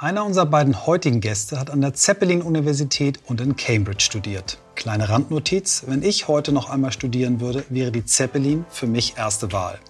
[0.00, 4.58] Einer unserer beiden heutigen Gäste hat an der Zeppelin-Universität und in Cambridge studiert.
[4.76, 9.50] Kleine Randnotiz, wenn ich heute noch einmal studieren würde, wäre die Zeppelin für mich erste
[9.50, 9.80] Wahl.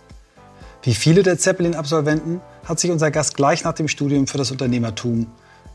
[0.83, 5.27] Wie viele der Zeppelin-Absolventen hat sich unser Gast gleich nach dem Studium für das Unternehmertum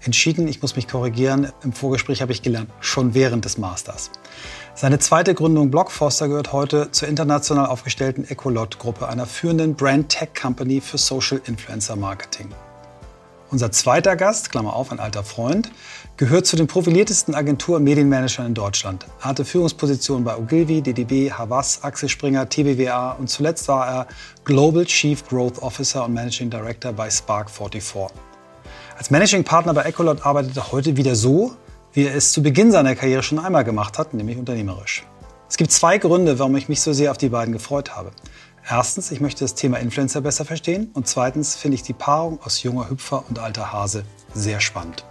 [0.01, 0.47] entschieden.
[0.47, 4.09] Ich muss mich korrigieren, im Vorgespräch habe ich gelernt, schon während des Masters.
[4.73, 11.39] Seine zweite Gründung Blockfoster gehört heute zur international aufgestellten Ecolot-Gruppe, einer führenden Brand-Tech-Company für Social
[11.45, 12.49] Influencer Marketing.
[13.53, 15.71] Unser zweiter Gast, Klammer auf, ein alter Freund,
[16.17, 19.05] gehört zu den profiliertesten Agentur- und Medienmanagern in Deutschland.
[19.21, 24.07] Er hatte Führungspositionen bei Ogilvy, DDB, Havas, Axel Springer, TBWA und zuletzt war er
[24.43, 28.17] Global Chief Growth Officer und Managing Director bei Spark 44.
[28.97, 31.53] Als Managing Partner bei Ecolot arbeitet er heute wieder so,
[31.91, 35.05] wie er es zu Beginn seiner Karriere schon einmal gemacht hat, nämlich unternehmerisch.
[35.47, 38.09] Es gibt zwei Gründe, warum ich mich so sehr auf die beiden gefreut habe.
[38.69, 40.89] Erstens, ich möchte das Thema Influencer besser verstehen.
[40.93, 45.03] Und zweitens finde ich die Paarung aus junger Hüpfer und alter Hase sehr spannend.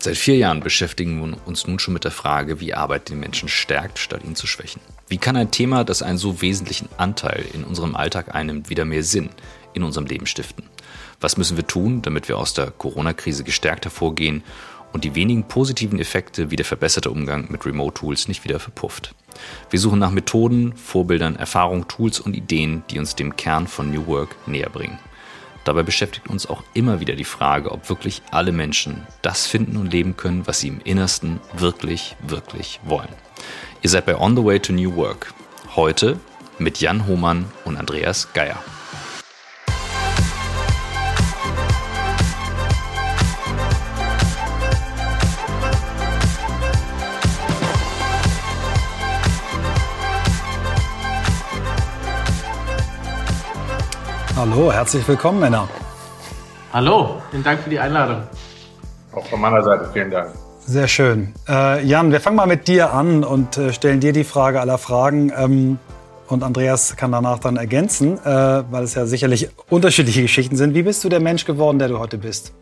[0.00, 3.48] Seit vier Jahren beschäftigen wir uns nun schon mit der Frage, wie Arbeit den Menschen
[3.48, 4.80] stärkt, statt ihn zu schwächen.
[5.08, 9.02] Wie kann ein Thema, das einen so wesentlichen Anteil in unserem Alltag einnimmt, wieder mehr
[9.02, 9.30] Sinn
[9.74, 10.64] in unserem Leben stiften?
[11.20, 14.44] Was müssen wir tun, damit wir aus der Corona-Krise gestärkt hervorgehen
[14.92, 19.14] und die wenigen positiven Effekte wie der verbesserte Umgang mit Remote-Tools nicht wieder verpufft.
[19.70, 24.06] Wir suchen nach Methoden, Vorbildern, Erfahrungen, Tools und Ideen, die uns dem Kern von New
[24.06, 24.98] Work näher bringen.
[25.64, 29.92] Dabei beschäftigt uns auch immer wieder die Frage, ob wirklich alle Menschen das finden und
[29.92, 33.12] leben können, was sie im Innersten wirklich, wirklich wollen.
[33.82, 35.34] Ihr seid bei On the Way to New Work.
[35.76, 36.18] Heute
[36.58, 38.56] mit Jan Hohmann und Andreas Geier.
[54.38, 55.68] Hallo, herzlich willkommen, Männer.
[56.72, 58.22] Hallo, vielen Dank für die Einladung.
[59.10, 60.30] Auch von meiner Seite vielen Dank.
[60.60, 61.34] Sehr schön.
[61.48, 64.78] Äh, Jan, wir fangen mal mit dir an und äh, stellen dir die Frage aller
[64.78, 65.32] Fragen.
[65.36, 65.80] Ähm,
[66.28, 70.72] und Andreas kann danach dann ergänzen, äh, weil es ja sicherlich unterschiedliche Geschichten sind.
[70.72, 72.54] Wie bist du der Mensch geworden, der du heute bist?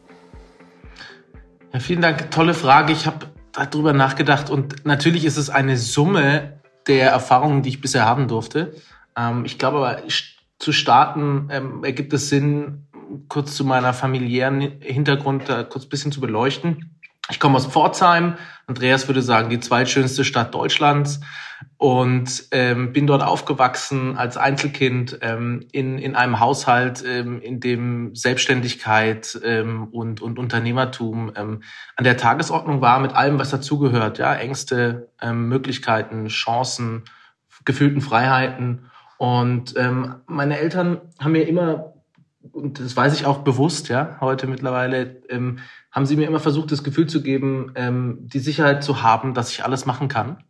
[1.74, 2.30] Ja, vielen Dank.
[2.30, 2.94] Tolle Frage.
[2.94, 8.06] Ich habe darüber nachgedacht und natürlich ist es eine Summe der Erfahrungen, die ich bisher
[8.06, 8.72] haben durfte.
[9.14, 10.06] Ähm, ich glaube aber,
[10.58, 12.86] zu starten, ähm, ergibt es Sinn,
[13.28, 16.96] kurz zu meiner familiären Hintergrund da kurz ein bisschen zu beleuchten.
[17.28, 18.36] Ich komme aus Pforzheim.
[18.66, 21.20] Andreas würde sagen, die zweitschönste Stadt Deutschlands.
[21.78, 28.14] Und ähm, bin dort aufgewachsen als Einzelkind ähm, in, in einem Haushalt, ähm, in dem
[28.14, 31.62] Selbstständigkeit ähm, und, und Unternehmertum ähm,
[31.96, 34.18] an der Tagesordnung war, mit allem, was dazugehört.
[34.18, 37.04] Ja, Ängste, ähm, Möglichkeiten, Chancen,
[37.64, 38.90] gefühlten Freiheiten.
[39.18, 41.94] Und ähm, meine Eltern haben mir immer,
[42.52, 45.58] und das weiß ich auch bewusst, ja, heute mittlerweile, ähm,
[45.90, 49.50] haben sie mir immer versucht, das Gefühl zu geben, ähm, die Sicherheit zu haben, dass
[49.50, 50.44] ich alles machen kann.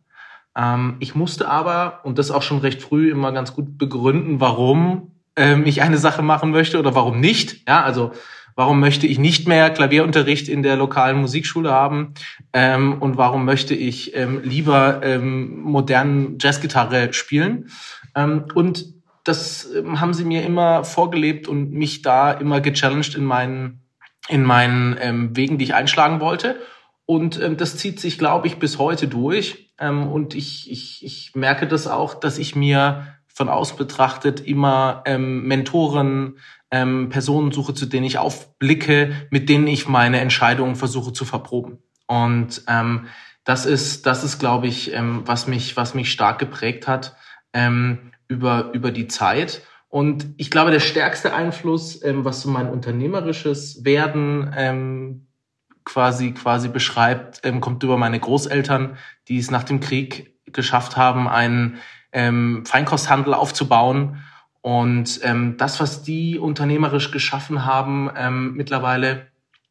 [0.55, 5.11] Ähm, ich musste aber, und das auch schon recht früh, immer ganz gut begründen, warum
[5.37, 7.67] ähm, ich eine Sache machen möchte oder warum nicht.
[7.67, 8.11] Ja, also
[8.55, 12.15] warum möchte ich nicht mehr Klavierunterricht in der lokalen Musikschule haben
[12.53, 17.69] ähm, und warum möchte ich ähm, lieber ähm, modernen Jazzgitarre spielen.
[18.17, 23.23] Ähm, und das ähm, haben sie mir immer vorgelebt und mich da immer gechallenged in
[23.23, 23.81] meinen,
[24.27, 26.59] in meinen ähm, Wegen, die ich einschlagen wollte.
[27.05, 29.71] Und ähm, das zieht sich, glaube ich, bis heute durch.
[29.79, 35.03] Ähm, und ich, ich, ich merke das auch, dass ich mir von außen betrachtet immer
[35.05, 36.39] ähm, Mentoren,
[36.71, 41.77] ähm, Personen suche, zu denen ich aufblicke, mit denen ich meine Entscheidungen versuche zu verproben.
[42.07, 43.05] Und ähm,
[43.43, 47.15] das ist, das ist, glaube ich, ähm, was mich, was mich stark geprägt hat
[47.53, 49.61] ähm, über, über die Zeit.
[49.89, 55.27] Und ich glaube, der stärkste Einfluss, ähm, was so mein unternehmerisches Werden ähm,
[55.85, 58.97] quasi, quasi beschreibt, ähm, kommt über meine Großeltern,
[59.27, 61.77] die es nach dem Krieg geschafft haben, einen
[62.11, 64.23] ähm, Feinkosthandel aufzubauen.
[64.61, 69.27] Und ähm, das, was die unternehmerisch geschaffen haben, ähm, mittlerweile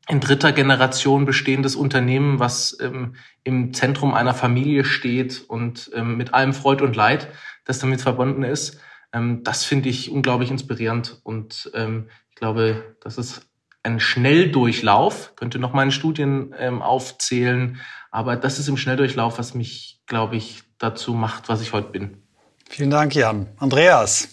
[0.09, 6.33] in dritter Generation bestehendes Unternehmen, was ähm, im Zentrum einer Familie steht und ähm, mit
[6.33, 7.29] allem Freud und Leid,
[7.65, 8.81] das damit verbunden ist.
[9.13, 13.49] Ähm, das finde ich unglaublich inspirierend und ähm, ich glaube, das ist
[13.83, 17.81] ein Schnelldurchlauf, könnte noch meine Studien ähm, aufzählen,
[18.11, 22.23] aber das ist im Schnelldurchlauf, was mich, glaube ich, dazu macht, was ich heute bin.
[22.69, 23.49] Vielen Dank, Jan.
[23.59, 24.29] Andreas.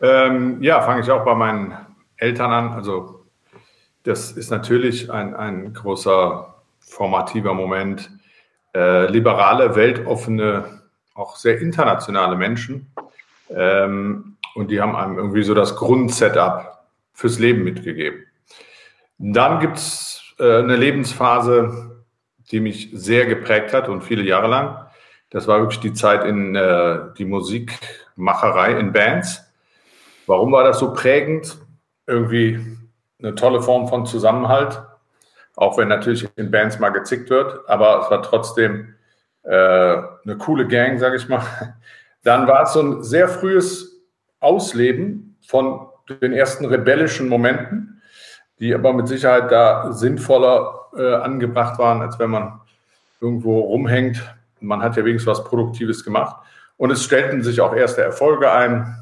[0.00, 1.76] Ähm, ja, fange ich auch bei meinen
[2.16, 2.72] Eltern an.
[2.72, 3.17] Also
[4.08, 8.10] das ist natürlich ein, ein großer formativer Moment.
[8.74, 10.82] Äh, liberale, weltoffene,
[11.14, 12.90] auch sehr internationale Menschen.
[13.50, 18.24] Ähm, und die haben einem irgendwie so das Grundsetup fürs Leben mitgegeben.
[19.18, 22.04] Dann gibt es äh, eine Lebensphase,
[22.50, 24.86] die mich sehr geprägt hat und viele Jahre lang.
[25.28, 29.44] Das war wirklich die Zeit in äh, die Musikmacherei in Bands.
[30.26, 31.58] Warum war das so prägend?
[32.06, 32.78] Irgendwie
[33.20, 34.82] eine tolle Form von Zusammenhalt,
[35.56, 38.94] auch wenn natürlich in Bands mal gezickt wird, aber es war trotzdem
[39.42, 41.42] äh, eine coole Gang, sage ich mal.
[42.22, 44.02] Dann war es so ein sehr frühes
[44.40, 45.88] Ausleben von
[46.20, 48.02] den ersten rebellischen Momenten,
[48.60, 52.60] die aber mit Sicherheit da sinnvoller äh, angebracht waren, als wenn man
[53.20, 54.22] irgendwo rumhängt.
[54.60, 56.36] Man hat ja wenigstens was Produktives gemacht.
[56.76, 58.96] Und es stellten sich auch erste Erfolge ein.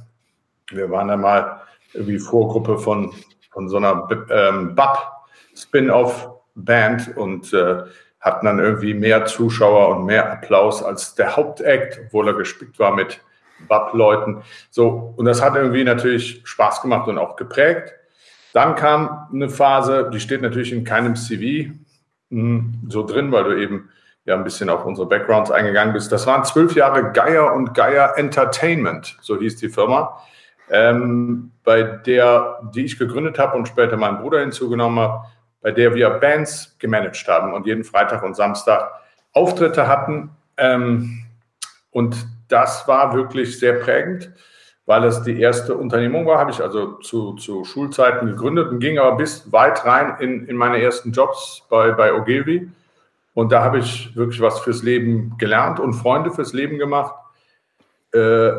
[0.71, 1.61] Wir waren dann mal
[1.93, 3.13] irgendwie Vorgruppe von,
[3.57, 7.85] von so einer ähm, BAP-Spin-Off-Band und äh,
[8.21, 12.95] hatten dann irgendwie mehr Zuschauer und mehr Applaus als der Hauptakt, obwohl er gespickt war
[12.95, 13.23] mit
[13.67, 14.43] BAP-Leuten.
[14.69, 17.95] So, und das hat irgendwie natürlich Spaß gemacht und auch geprägt.
[18.53, 21.71] Dann kam eine Phase, die steht natürlich in keinem CV
[22.29, 23.89] mh, hm, so drin, weil du eben
[24.27, 26.13] ja ein bisschen auf unsere Backgrounds eingegangen bist.
[26.13, 30.21] Das waren zwölf Jahre Geier und Geier Entertainment, so hieß die Firma,
[30.71, 35.27] ähm, bei der, die ich gegründet habe und später meinen Bruder hinzugenommen habe,
[35.61, 38.91] bei der wir Bands gemanagt haben und jeden Freitag und Samstag
[39.33, 40.31] Auftritte hatten.
[40.57, 41.25] Ähm,
[41.91, 42.17] und
[42.49, 44.33] das war wirklich sehr prägend
[44.87, 48.99] weil es die erste Unternehmung war, habe ich also zu, zu Schulzeiten gegründet und ging
[48.99, 52.71] aber bis weit rein in, in meine ersten Jobs bei, bei Ogilvy.
[53.35, 57.15] Und da habe ich wirklich was fürs Leben gelernt und Freunde fürs Leben gemacht.
[58.15, 58.51] Äh,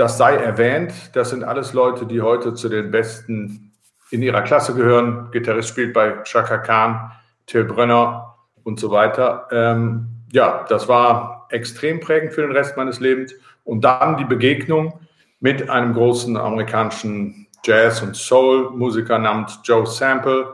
[0.00, 3.72] das sei erwähnt, das sind alles Leute, die heute zu den Besten
[4.10, 5.30] in ihrer Klasse gehören.
[5.30, 7.12] Gitarrist spielt bei Chaka Khan,
[7.44, 9.46] Till Brönner und so weiter.
[9.52, 13.34] Ähm, ja, das war extrem prägend für den Rest meines Lebens.
[13.64, 14.98] Und dann die Begegnung
[15.38, 20.46] mit einem großen amerikanischen Jazz- und Soul-Musiker namens Joe Sample.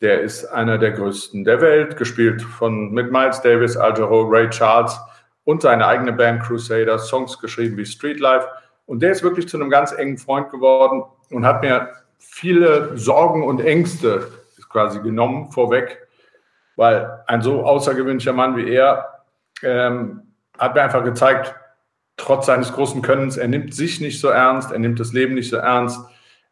[0.00, 4.50] Der ist einer der größten der Welt, gespielt von, mit Miles Davis, Al Jarreau, Ray
[4.50, 4.98] Charles
[5.44, 8.48] und seine eigene Band Crusader, Songs geschrieben wie Street Life.
[8.86, 13.42] Und der ist wirklich zu einem ganz engen Freund geworden und hat mir viele Sorgen
[13.42, 14.30] und Ängste
[14.68, 16.06] quasi genommen vorweg,
[16.76, 19.22] weil ein so außergewöhnlicher Mann wie er
[19.62, 20.22] ähm,
[20.58, 21.54] hat mir einfach gezeigt,
[22.16, 25.50] trotz seines großen Könnens, er nimmt sich nicht so ernst, er nimmt das Leben nicht
[25.50, 26.00] so ernst,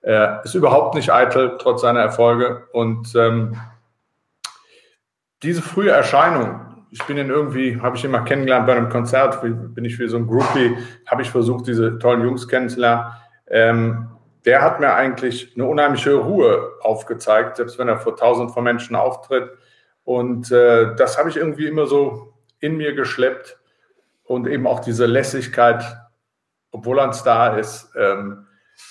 [0.01, 2.67] er ist überhaupt nicht eitel, trotz seiner Erfolge.
[2.73, 3.57] Und ähm,
[5.43, 6.61] diese frühe Erscheinung,
[6.93, 10.09] ich bin ihn irgendwie, habe ich ihn mal kennengelernt bei einem Konzert, bin ich wie
[10.09, 13.07] so ein Groupie, habe ich versucht, diese tollen Jungs kennenzulernen.
[13.47, 14.09] Ähm,
[14.45, 18.95] der hat mir eigentlich eine unheimliche Ruhe aufgezeigt, selbst wenn er vor tausend von Menschen
[18.95, 19.51] auftritt.
[20.05, 23.59] Und äh, das habe ich irgendwie immer so in mir geschleppt
[24.25, 25.83] und eben auch diese Lässigkeit,
[26.73, 28.47] obwohl er ein Star ist, ähm,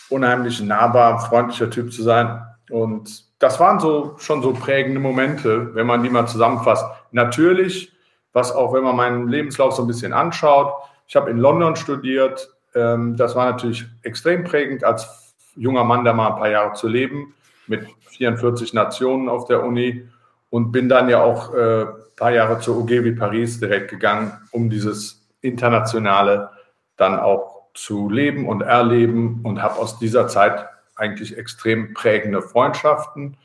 [0.10, 2.42] unheimlich nahbar, freundlicher Typ zu sein.
[2.72, 6.86] Und das waren so schon so prägende Momente, wenn man die mal zusammenfasst.
[7.12, 7.92] Natürlich,
[8.34, 10.74] was auch, wenn man meinen Lebenslauf so ein bisschen anschaut,
[11.08, 12.50] ich habe in London studiert.
[12.74, 16.88] Ähm, das war natürlich extrem prägend, als junger Mann da mal ein paar Jahre zu
[16.88, 17.34] leben,
[17.68, 20.08] mit 44 Nationen auf der Uni
[20.50, 24.70] und bin dann ja auch äh, ein paar Jahre zur OGW Paris direkt gegangen, um
[24.70, 26.50] dieses internationale
[26.98, 33.38] dann auch zu leben und erleben und habe aus dieser Zeit eigentlich extrem prägende Freundschaften,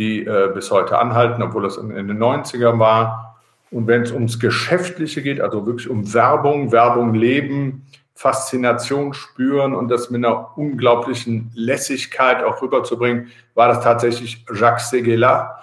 [0.00, 3.36] die äh, bis heute anhalten, obwohl es in, in den 90ern war.
[3.70, 9.88] Und wenn es ums Geschäftliche geht, also wirklich um Werbung, Werbung leben, Faszination spüren und
[9.88, 15.60] das mit einer unglaublichen Lässigkeit auch rüberzubringen, war das tatsächlich Jacques Seguela,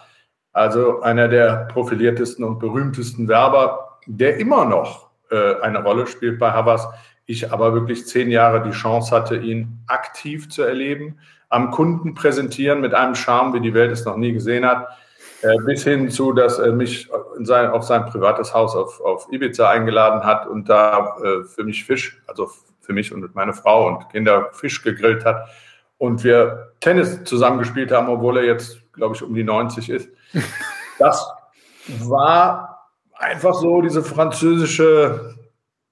[0.53, 6.51] also einer der profiliertesten und berühmtesten Werber, der immer noch äh, eine Rolle spielt bei
[6.51, 6.87] Havas.
[7.25, 11.17] Ich aber wirklich zehn Jahre die Chance hatte, ihn aktiv zu erleben,
[11.49, 14.87] am Kunden präsentieren mit einem Charme, wie die Welt es noch nie gesehen hat,
[15.41, 19.69] äh, bis hin zu, dass er mich sein, auf sein privates Haus auf, auf Ibiza
[19.69, 22.49] eingeladen hat und da äh, für mich Fisch, also
[22.81, 25.47] für mich und meine Frau und Kinder Fisch gegrillt hat
[25.97, 30.09] und wir Tennis zusammengespielt haben, obwohl er jetzt, glaube ich, um die 90 ist.
[30.99, 31.31] Das
[31.99, 35.35] war einfach so diese französische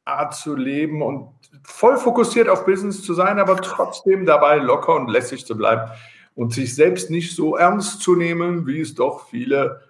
[0.03, 1.34] Art zu leben und
[1.65, 5.91] voll fokussiert auf Business zu sein, aber trotzdem dabei locker und lässig zu bleiben
[6.35, 9.81] und sich selbst nicht so ernst zu nehmen, wie es doch viele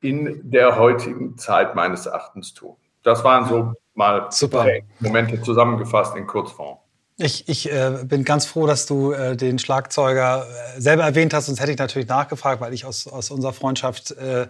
[0.00, 2.76] in der heutigen Zeit meines Erachtens tun.
[3.02, 4.66] Das waren so mal Super.
[4.98, 6.78] Momente zusammengefasst in Kurzform.
[7.16, 11.46] Ich, ich äh, bin ganz froh, dass du äh, den Schlagzeuger äh, selber erwähnt hast,
[11.46, 14.46] sonst hätte ich natürlich nachgefragt, weil ich aus, aus unserer Freundschaft äh,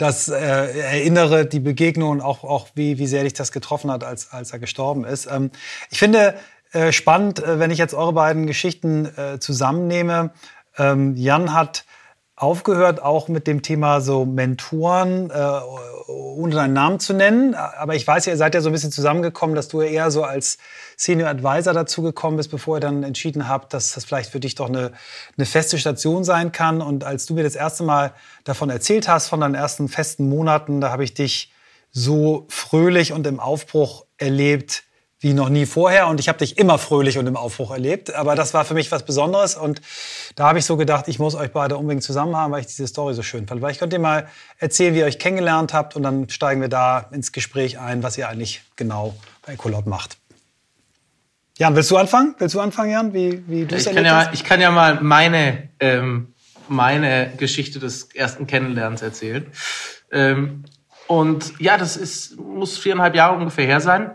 [0.00, 4.02] das äh, erinnere, die Begegnung und auch, auch wie, wie sehr dich das getroffen hat,
[4.02, 5.26] als, als er gestorben ist.
[5.26, 5.50] Ähm,
[5.90, 6.36] ich finde
[6.72, 10.30] äh, spannend, äh, wenn ich jetzt eure beiden Geschichten äh, zusammennehme.
[10.78, 11.84] Ähm, Jan hat
[12.40, 15.60] aufgehört, auch mit dem Thema so Mentoren, äh,
[16.08, 17.54] ohne deinen Namen zu nennen.
[17.54, 20.24] Aber ich weiß ihr seid ja so ein bisschen zusammengekommen, dass du ja eher so
[20.24, 20.56] als
[20.96, 24.68] Senior Advisor dazugekommen bist, bevor ihr dann entschieden habt, dass das vielleicht für dich doch
[24.68, 24.92] eine,
[25.36, 26.80] eine feste Station sein kann.
[26.80, 30.80] Und als du mir das erste Mal davon erzählt hast, von deinen ersten festen Monaten,
[30.80, 31.52] da habe ich dich
[31.92, 34.84] so fröhlich und im Aufbruch erlebt,
[35.20, 36.08] wie noch nie vorher.
[36.08, 38.14] Und ich habe dich immer fröhlich und im Aufbruch erlebt.
[38.14, 39.54] Aber das war für mich was Besonderes.
[39.54, 39.82] Und
[40.34, 42.86] da habe ich so gedacht, ich muss euch beide unbedingt zusammen haben, weil ich diese
[42.86, 43.60] Story so schön fand.
[43.60, 44.26] Vielleicht könnt ihr mal
[44.58, 45.94] erzählen, wie ihr euch kennengelernt habt.
[45.94, 49.14] Und dann steigen wir da ins Gespräch ein, was ihr eigentlich genau
[49.46, 50.16] bei Ecolot macht.
[51.58, 52.34] Jan, willst du anfangen?
[52.38, 53.12] Willst du anfangen, Jan?
[53.12, 56.32] Wie, wie du ich kann ja Ich kann ja mal meine, ähm,
[56.68, 59.46] meine Geschichte des ersten Kennenlernens erzählen.
[60.10, 60.64] Ähm,
[61.06, 64.12] und ja, das ist, muss viereinhalb Jahre ungefähr her sein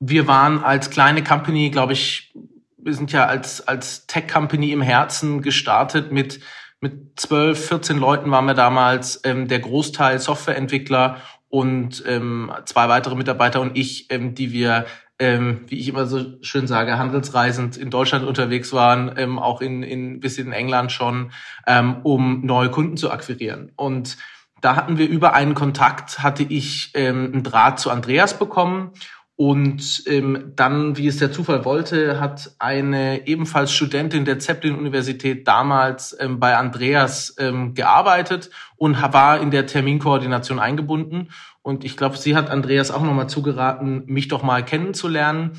[0.00, 2.32] wir waren als kleine Company, glaube ich,
[2.78, 6.40] wir sind ja als, als Tech-Company im Herzen gestartet mit,
[6.80, 11.18] mit 12, 14 Leuten waren wir damals, ähm, der Großteil Softwareentwickler
[11.50, 14.86] und ähm, zwei weitere Mitarbeiter und ich, ähm, die wir,
[15.18, 19.82] ähm, wie ich immer so schön sage, handelsreisend in Deutschland unterwegs waren, ähm, auch in,
[19.82, 21.32] in bis in England schon,
[21.66, 23.72] ähm, um neue Kunden zu akquirieren.
[23.76, 24.16] Und
[24.62, 28.92] da hatten wir über einen Kontakt, hatte ich ähm, einen Draht zu Andreas bekommen
[29.40, 36.14] und ähm, dann, wie es der Zufall wollte, hat eine ebenfalls Studentin der Zeppelin-Universität damals
[36.20, 41.30] ähm, bei Andreas ähm, gearbeitet und war in der Terminkoordination eingebunden.
[41.62, 45.52] Und ich glaube, sie hat Andreas auch nochmal zugeraten, mich doch mal kennenzulernen.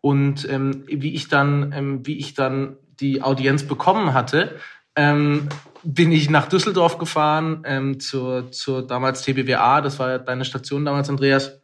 [0.00, 4.58] Und ähm, wie ich dann, ähm, wie ich dann die Audienz bekommen hatte,
[4.94, 5.50] ähm,
[5.84, 11.10] bin ich nach Düsseldorf gefahren ähm, zur, zur damals TBWA, das war deine Station damals,
[11.10, 11.60] Andreas.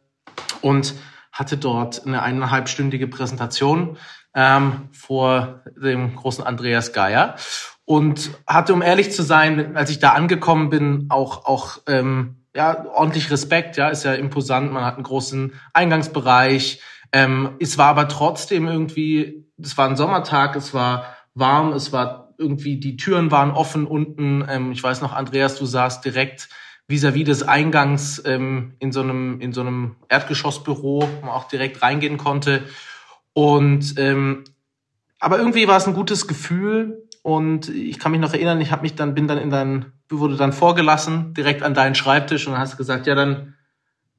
[0.61, 0.93] Und
[1.33, 3.97] hatte dort eine eineinhalbstündige Präsentation
[4.35, 7.35] ähm, vor dem großen Andreas Geier
[7.85, 12.85] und hatte, um ehrlich zu sein, als ich da angekommen bin, auch auch ähm, ja
[12.85, 13.77] ordentlich Respekt.
[13.77, 14.71] Ja, ist ja imposant.
[14.71, 16.81] Man hat einen großen Eingangsbereich.
[17.11, 22.33] Ähm, es war aber trotzdem irgendwie, es war ein Sommertag, es war warm, es war
[22.37, 24.45] irgendwie die Türen waren offen unten.
[24.47, 26.49] Ähm, ich weiß noch, Andreas, du saßt direkt
[26.87, 31.47] vis-à-vis -vis des Eingangs ähm, in so einem in so einem Erdgeschossbüro, wo man auch
[31.47, 32.63] direkt reingehen konnte.
[33.33, 34.43] Und ähm,
[35.19, 38.81] aber irgendwie war es ein gutes Gefühl und ich kann mich noch erinnern, ich habe
[38.81, 42.77] mich dann bin dann in dein wurde dann vorgelassen direkt an deinen Schreibtisch und hast
[42.77, 43.55] gesagt, ja dann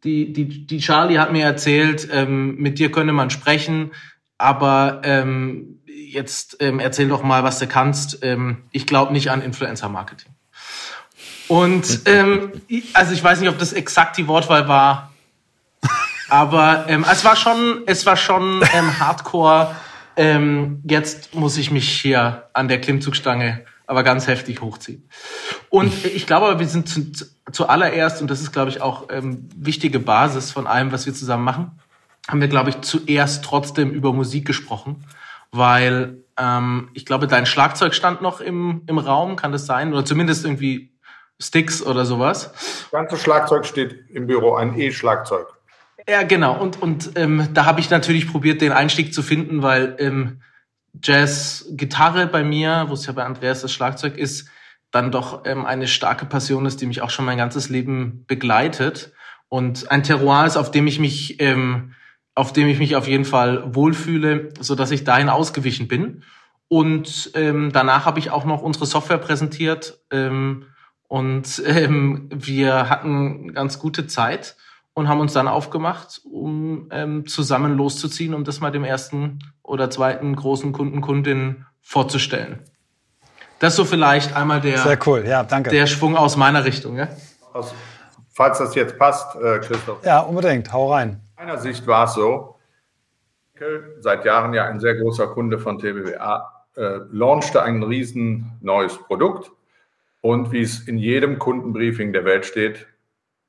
[0.03, 3.93] die die die Charlie hat mir erzählt, ähm, mit dir könne man sprechen,
[4.39, 8.19] aber ähm, jetzt ähm, erzähl doch mal, was du kannst.
[8.23, 10.33] Ähm, ich glaube nicht an Influencer Marketing.
[11.49, 12.53] Und ähm,
[12.95, 15.13] also ich weiß nicht, ob das exakt die Wortwahl war,
[16.29, 19.75] aber ähm, es war schon, es war schon ähm, Hardcore.
[20.17, 25.09] Ähm, jetzt muss ich mich hier an der Klimmzugstange aber ganz heftig hochziehen.
[25.69, 29.49] Und ich glaube, wir sind zu, zu, zuallererst, und das ist, glaube ich, auch ähm,
[29.57, 31.73] wichtige Basis von allem, was wir zusammen machen,
[32.29, 35.05] haben wir, glaube ich, zuerst trotzdem über Musik gesprochen,
[35.51, 39.93] weil ähm, ich glaube, dein Schlagzeug stand noch im, im Raum, kann das sein?
[39.93, 40.94] Oder zumindest irgendwie
[41.45, 42.53] Sticks oder sowas.
[42.53, 45.47] Das ganze Schlagzeug steht im Büro, ein E-Schlagzeug.
[46.09, 46.59] Ja, genau.
[46.61, 50.43] Und, und ähm, da habe ich natürlich probiert, den Einstieg zu finden, weil ähm,
[51.03, 54.49] Jazz-Gitarre bei mir, wo es ja bei Andreas das Schlagzeug ist,
[54.91, 59.13] dann doch ähm, eine starke Passion ist, die mich auch schon mein ganzes Leben begleitet.
[59.49, 61.95] Und ein Terroir ist, auf dem ich mich, ähm,
[62.35, 66.23] auf dem ich mich auf jeden Fall wohlfühle, so dass ich dahin ausgewichen bin.
[66.69, 69.99] Und ähm, danach habe ich auch noch unsere Software präsentiert.
[70.11, 70.67] Ähm,
[71.15, 74.57] und ähm, wir hatten ganz gute Zeit
[74.95, 79.91] und haben uns dann aufgemacht, um ähm, zusammen loszuziehen, um das mal dem ersten oder
[79.91, 82.65] zweiten großen Kunden, Kundin vorzustellen.
[83.61, 85.25] Das ist so vielleicht einmal der, Sehr cool.
[85.25, 85.71] ja, danke.
[85.71, 86.97] der Schwung aus meiner Richtung.
[86.97, 87.07] Ja?
[87.53, 87.77] Also,
[88.33, 90.05] falls das jetzt passt, äh, Christoph.
[90.05, 90.73] Ja, unbedingt.
[90.73, 91.21] Hau rein.
[91.37, 92.57] Aus meiner Sicht war es so,
[94.01, 99.53] seit Jahren ja ein sehr großer Kunde von TBWA, äh, launchte ein riesen neues Produkt
[100.25, 102.87] und wie es in jedem Kundenbriefing der Welt steht,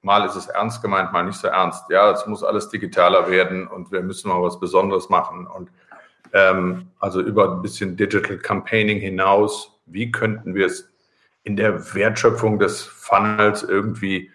[0.01, 1.85] mal ist es ernst gemeint, mal nicht so ernst.
[1.89, 5.47] Ja, es muss alles digitaler werden und wir müssen mal was Besonderes machen.
[5.47, 5.69] Und
[6.33, 10.91] ähm, also über ein bisschen Digital Campaigning hinaus, wie könnten wir es
[11.43, 14.29] in der Wertschöpfung des Funnels irgendwie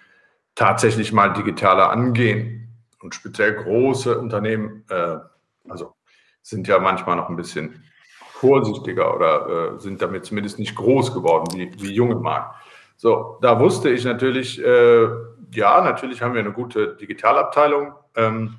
[0.54, 2.75] tatsächlich mal digitaler angehen?
[3.02, 5.18] Und speziell große Unternehmen, äh,
[5.68, 5.94] also
[6.40, 7.85] sind ja manchmal noch ein bisschen
[8.40, 12.56] vorsichtiger oder äh, sind damit zumindest nicht groß geworden wie, wie junge Markt.
[12.97, 15.09] So, da wusste ich natürlich, äh,
[15.52, 18.56] ja, natürlich haben wir eine gute Digitalabteilung, ähm,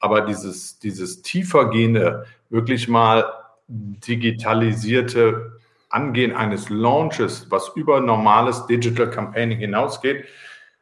[0.00, 3.24] aber dieses, dieses tiefergehende, wirklich mal
[3.68, 5.58] digitalisierte
[5.90, 10.24] Angehen eines Launches, was über normales Digital Campaigning hinausgeht,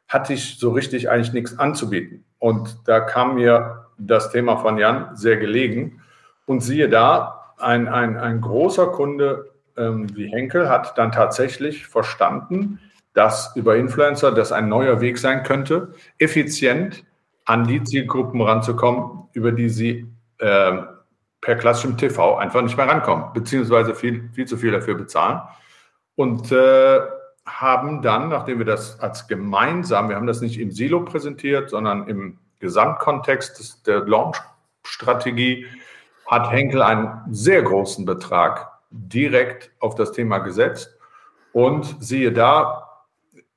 [0.07, 2.25] hatte ich so richtig eigentlich nichts anzubieten.
[2.39, 6.01] Und da kam mir das Thema von Jan sehr gelegen.
[6.47, 12.81] Und siehe da, ein, ein, ein großer Kunde ähm, wie Henkel hat dann tatsächlich verstanden,
[13.15, 17.05] dass über Influencer das ein neuer Weg sein könnte, effizient
[17.45, 20.07] an die Zielgruppen ranzukommen, über die sie
[20.39, 20.83] äh,
[21.41, 25.41] per klassischem TV einfach nicht mehr rankommen, beziehungsweise viel, viel zu viel dafür bezahlen.
[26.17, 27.01] Und äh,
[27.47, 32.07] haben dann, nachdem wir das als gemeinsam, wir haben das nicht im Silo präsentiert, sondern
[32.09, 35.67] im Gesamtkontext der Launch-Strategie,
[36.29, 40.97] hat Henkel einen sehr großen Betrag direkt auf das Thema gesetzt.
[41.53, 42.85] Und siehe da,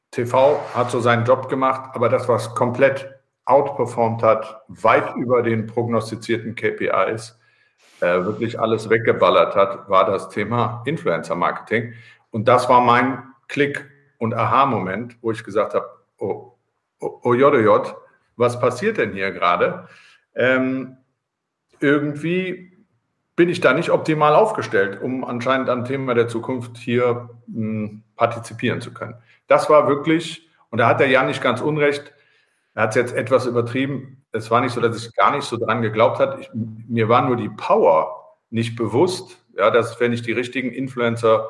[0.09, 3.13] TV hat so seinen Job gemacht, aber das, was komplett
[3.45, 7.37] outperformed hat, weit über den prognostizierten KPIs,
[7.99, 11.93] äh, wirklich alles weggeballert hat, war das Thema Influencer-Marketing.
[12.31, 13.85] Und das war mein Klick-
[14.17, 16.53] und Aha-Moment, wo ich gesagt habe, oh,
[16.99, 17.95] oh, oh J, J,
[18.37, 19.87] was passiert denn hier gerade?
[20.35, 20.97] Ähm,
[21.81, 22.71] irgendwie
[23.35, 28.03] bin ich da nicht optimal aufgestellt, um anscheinend am Thema der Zukunft hier mh, hm,
[28.15, 29.15] partizipieren zu können.
[29.47, 32.13] Das war wirklich, und da hat der Jan nicht ganz unrecht,
[32.73, 34.23] er hat es jetzt etwas übertrieben.
[34.31, 36.39] Es war nicht so, dass ich gar nicht so dran geglaubt hat.
[36.39, 41.49] Ich, mir war nur die Power nicht bewusst, ja, dass wenn ich die richtigen Influencer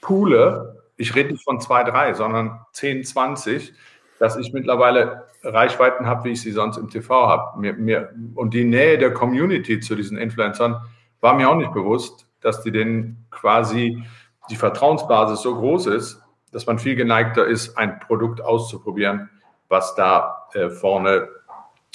[0.00, 3.74] poole, ich rede nicht von zwei, drei, sondern 10, 20,
[4.18, 7.60] dass ich mittlerweile Reichweiten habe, wie ich sie sonst im TV habe.
[7.60, 10.80] Mir, mir, und die Nähe der Community zu diesen Influencern
[11.20, 14.02] war mir auch nicht bewusst, dass die denen quasi
[14.50, 16.20] die Vertrauensbasis so groß ist,
[16.52, 19.30] dass man viel geneigter ist, ein Produkt auszuprobieren,
[19.68, 21.28] was da äh, vorne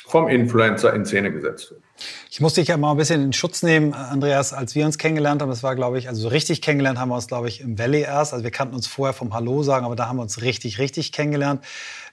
[0.10, 1.84] vom Influencer in Szene gesetzt wird.
[2.30, 5.42] Ich muss dich ja mal ein bisschen in Schutz nehmen, Andreas, als wir uns kennengelernt
[5.42, 5.50] haben.
[5.50, 8.02] Das war, glaube ich, also so richtig kennengelernt haben wir uns, glaube ich, im Valley
[8.02, 8.34] erst.
[8.34, 11.12] Also wir kannten uns vorher vom Hallo sagen, aber da haben wir uns richtig, richtig
[11.12, 11.64] kennengelernt.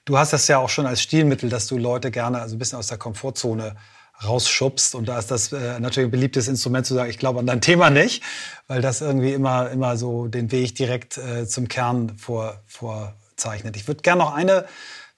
[0.06, 2.78] Du hast das ja auch schon als Stilmittel, dass du Leute gerne also ein bisschen
[2.78, 3.74] aus der Komfortzone
[4.24, 4.94] rausschubst.
[4.94, 7.60] Und da ist das äh, natürlich ein beliebtes Instrument zu sagen, ich glaube an dein
[7.60, 8.22] Thema nicht,
[8.68, 13.74] weil das irgendwie immer, immer so den Weg direkt äh, zum Kern vor, vorzeichnet.
[13.76, 14.66] Ich würde gerne noch eine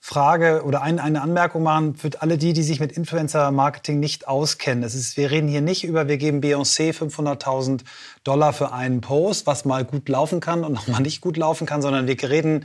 [0.01, 4.83] Frage oder ein, eine Anmerkung machen für alle die, die sich mit Influencer-Marketing nicht auskennen.
[4.85, 7.83] Es ist, wir reden hier nicht über, wir geben Beyoncé 500.000
[8.25, 11.67] Dollar für einen Post, was mal gut laufen kann und noch mal nicht gut laufen
[11.67, 12.65] kann, sondern wir reden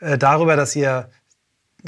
[0.00, 1.08] äh, darüber, dass ihr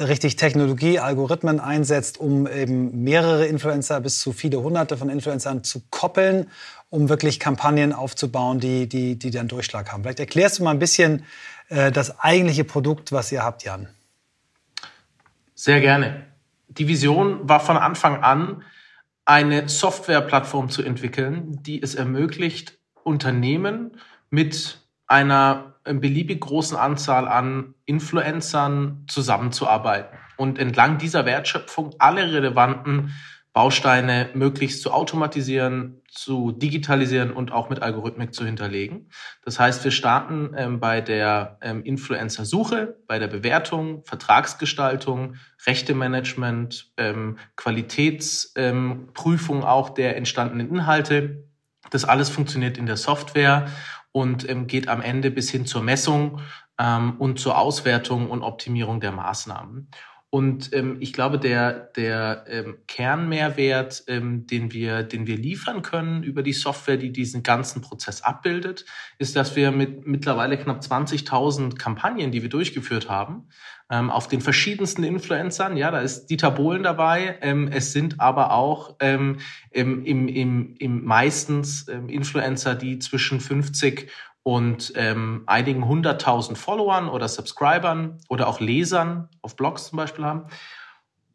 [0.00, 5.82] richtig Technologie, Algorithmen einsetzt, um eben mehrere Influencer bis zu viele hunderte von Influencern zu
[5.90, 6.50] koppeln,
[6.90, 10.02] um wirklich Kampagnen aufzubauen, die, die, die dann Durchschlag haben.
[10.02, 11.24] Vielleicht erklärst du mal ein bisschen
[11.68, 13.88] äh, das eigentliche Produkt, was ihr habt, Jan.
[15.54, 16.26] Sehr gerne.
[16.68, 18.62] Die Vision war von Anfang an,
[19.24, 23.98] eine Softwareplattform zu entwickeln, die es ermöglicht, Unternehmen
[24.30, 33.12] mit einer beliebig großen Anzahl an Influencern zusammenzuarbeiten und entlang dieser Wertschöpfung alle relevanten
[33.54, 39.10] Bausteine möglichst zu automatisieren, zu digitalisieren und auch mit Algorithmik zu hinterlegen.
[39.44, 47.38] Das heißt, wir starten ähm, bei der ähm, Influencer-Suche, bei der Bewertung, Vertragsgestaltung, Rechtemanagement, ähm,
[47.54, 51.44] Qualitätsprüfung ähm, auch der entstandenen Inhalte.
[51.90, 53.68] Das alles funktioniert in der Software
[54.14, 56.40] und ähm, geht am Ende bis hin zur Messung
[56.78, 59.88] ähm, und zur Auswertung und Optimierung der Maßnahmen.
[60.30, 66.22] Und ähm, ich glaube, der, der ähm, Kernmehrwert, ähm, den, wir, den wir liefern können
[66.22, 68.84] über die Software, die diesen ganzen Prozess abbildet,
[69.18, 73.48] ist, dass wir mit mittlerweile knapp 20.000 Kampagnen, die wir durchgeführt haben,
[73.94, 78.52] ähm, auf den verschiedensten Influencern, ja, da ist Dieter Bohlen dabei, ähm, es sind aber
[78.52, 79.38] auch ähm,
[79.70, 84.10] im, im, im, im meistens ähm, Influencer, die zwischen 50
[84.42, 90.46] und ähm, einigen hunderttausend Followern oder Subscribern oder auch Lesern auf Blogs zum Beispiel haben.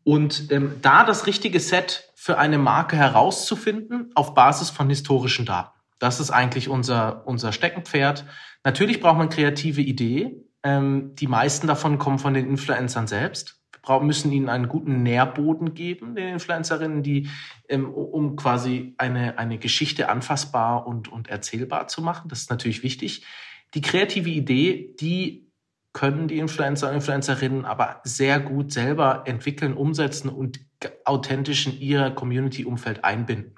[0.03, 5.71] Und ähm, da das richtige Set für eine Marke herauszufinden auf Basis von historischen Daten.
[5.97, 8.25] Das ist eigentlich unser, unser Steckenpferd.
[8.63, 10.48] Natürlich braucht man kreative Idee.
[10.63, 13.59] Ähm, die meisten davon kommen von den Influencern selbst
[14.01, 17.29] müssen ihnen einen guten Nährboden geben, den Influencerinnen, die,
[17.67, 22.29] ähm, um quasi eine, eine Geschichte anfassbar und, und erzählbar zu machen.
[22.29, 23.25] Das ist natürlich wichtig.
[23.73, 25.51] Die kreative Idee, die
[25.91, 30.59] können die Influencer und Influencerinnen aber sehr gut selber entwickeln, umsetzen und
[31.03, 33.55] authentisch in ihr Community-Umfeld einbinden.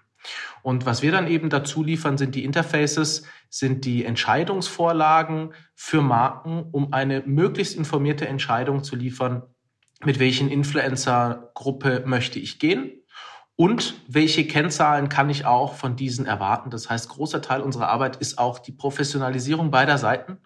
[0.64, 6.68] Und was wir dann eben dazu liefern, sind die Interfaces, sind die Entscheidungsvorlagen für Marken,
[6.72, 9.44] um eine möglichst informierte Entscheidung zu liefern,
[10.04, 12.92] mit welchen Influencer-Gruppe möchte ich gehen
[13.56, 16.72] Und welche Kennzahlen kann ich auch von diesen erwarten?
[16.72, 20.40] Das heißt, großer Teil unserer Arbeit ist auch die Professionalisierung beider Seiten.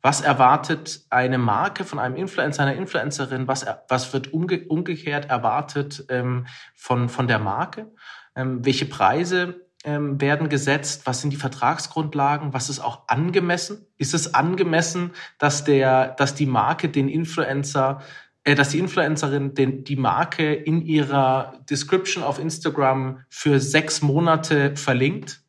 [0.00, 3.48] Was erwartet eine Marke von einem Influencer, einer Influencerin?
[3.48, 6.46] Was, was wird umge umgekehrt erwartet ähm,
[6.76, 7.90] von, von der Marke?
[8.38, 11.02] Ähm, welche Preise ähm, werden gesetzt?
[11.04, 12.54] Was sind die Vertragsgrundlagen?
[12.54, 13.86] Was ist auch angemessen?
[13.98, 18.00] Ist es angemessen, dass der, dass die Marke den Influencer
[18.44, 24.74] äh, dass die Influencerin den, die Marke in ihrer Description auf Instagram für sechs Monate
[24.76, 25.40] verlinkt?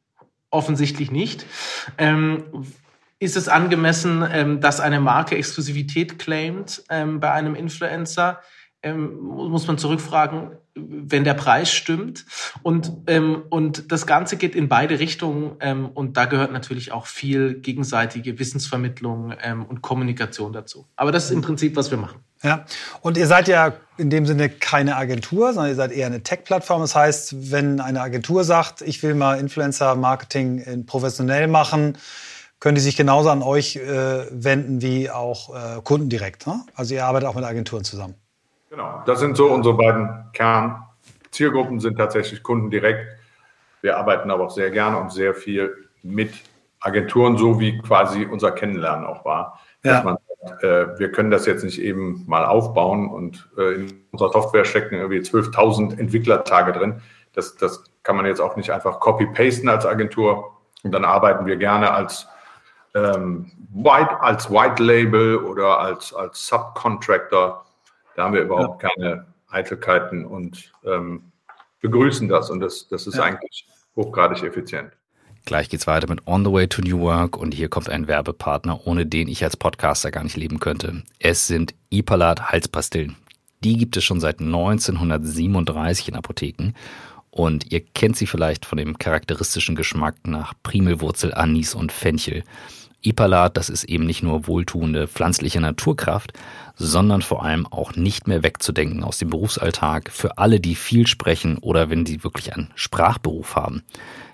[0.50, 1.46] Offensichtlich nicht.
[1.98, 2.44] Ähm,
[3.20, 8.40] ist es angemessen, ähm, dass eine Marke Exklusivität claimt ähm, bei einem Influencer?
[8.82, 12.26] Ähm, muss man zurückfragen, wenn der Preis stimmt.
[12.64, 15.58] Und, ähm, und das Ganze geht in beide Richtungen.
[15.60, 20.86] Ähm, und da gehört natürlich auch viel gegenseitige Wissensvermittlung ähm, und Kommunikation dazu.
[20.96, 22.22] Aber das ist im Prinzip, was wir machen.
[22.42, 22.66] Ja,
[23.02, 26.80] und ihr seid ja in dem Sinne keine Agentur, sondern ihr seid eher eine Tech-Plattform.
[26.80, 31.98] Das heißt, wenn eine Agentur sagt, ich will mal Influencer-Marketing professionell machen,
[32.60, 36.48] können die sich genauso an euch äh, wenden wie auch äh, Kunden direkt.
[36.48, 36.62] Ne?
[36.76, 38.16] Also ihr arbeitet auch mit Agenturen zusammen.
[38.70, 43.08] Genau, das sind so unsere beiden Kernzielgruppen, sind tatsächlich Kunden direkt.
[43.82, 46.34] Wir arbeiten aber auch sehr gerne und sehr viel mit
[46.80, 49.60] Agenturen, so wie quasi unser Kennenlernen auch war.
[49.84, 50.04] Ja.
[50.04, 50.18] Man,
[50.62, 54.96] äh, wir können das jetzt nicht eben mal aufbauen und äh, in unserer Software stecken
[54.96, 57.02] irgendwie 12.000 Entwicklertage drin.
[57.34, 60.58] Das, das kann man jetzt auch nicht einfach copy-pasten als Agentur.
[60.84, 62.28] Und dann arbeiten wir gerne als,
[62.96, 67.66] ähm, White, als White Label oder als, als Subcontractor
[68.20, 68.90] da haben wir überhaupt ja.
[68.90, 71.32] keine Eitelkeiten und ähm,
[71.80, 72.50] begrüßen das.
[72.50, 73.24] Und das, das ist ja.
[73.24, 74.92] eigentlich hochgradig effizient.
[75.46, 78.86] Gleich geht's weiter mit On the Way to New Work und hier kommt ein Werbepartner,
[78.86, 81.02] ohne den ich als Podcaster gar nicht leben könnte.
[81.18, 83.16] Es sind Ipalat Halspastillen.
[83.64, 86.74] Die gibt es schon seit 1937 in Apotheken
[87.32, 92.44] und ihr kennt sie vielleicht von dem charakteristischen Geschmack nach Primelwurzel, Anis und Fenchel.
[93.02, 96.34] Ipalat, das ist eben nicht nur wohltuende pflanzliche Naturkraft,
[96.76, 101.58] sondern vor allem auch nicht mehr wegzudenken aus dem Berufsalltag für alle, die viel sprechen
[101.60, 103.84] oder wenn sie wirklich einen Sprachberuf haben.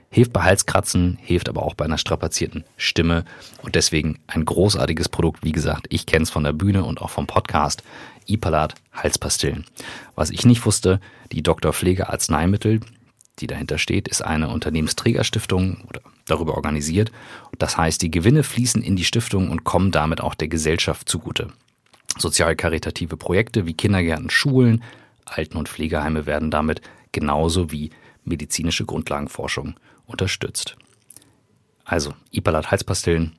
[0.09, 3.25] Hilft bei Halskratzen, hilft aber auch bei einer strapazierten Stimme
[3.61, 5.43] und deswegen ein großartiges Produkt.
[5.43, 7.83] Wie gesagt, ich kenne es von der Bühne und auch vom Podcast.
[8.25, 9.65] Ipalat Halspastillen.
[10.15, 10.99] Was ich nicht wusste,
[11.31, 11.73] die Dr.
[11.73, 12.79] Pflege Arzneimittel,
[13.39, 17.11] die dahinter steht, ist eine Unternehmensträgerstiftung oder darüber organisiert.
[17.57, 21.49] Das heißt, die Gewinne fließen in die Stiftung und kommen damit auch der Gesellschaft zugute.
[22.17, 24.83] Sozial-karitative Projekte wie Kindergärten, Schulen,
[25.25, 27.91] Alten- und Pflegeheime werden damit genauso wie
[28.23, 30.77] medizinische Grundlagenforschung unterstützt.
[31.83, 33.33] Also, Ipalat Halspastillen,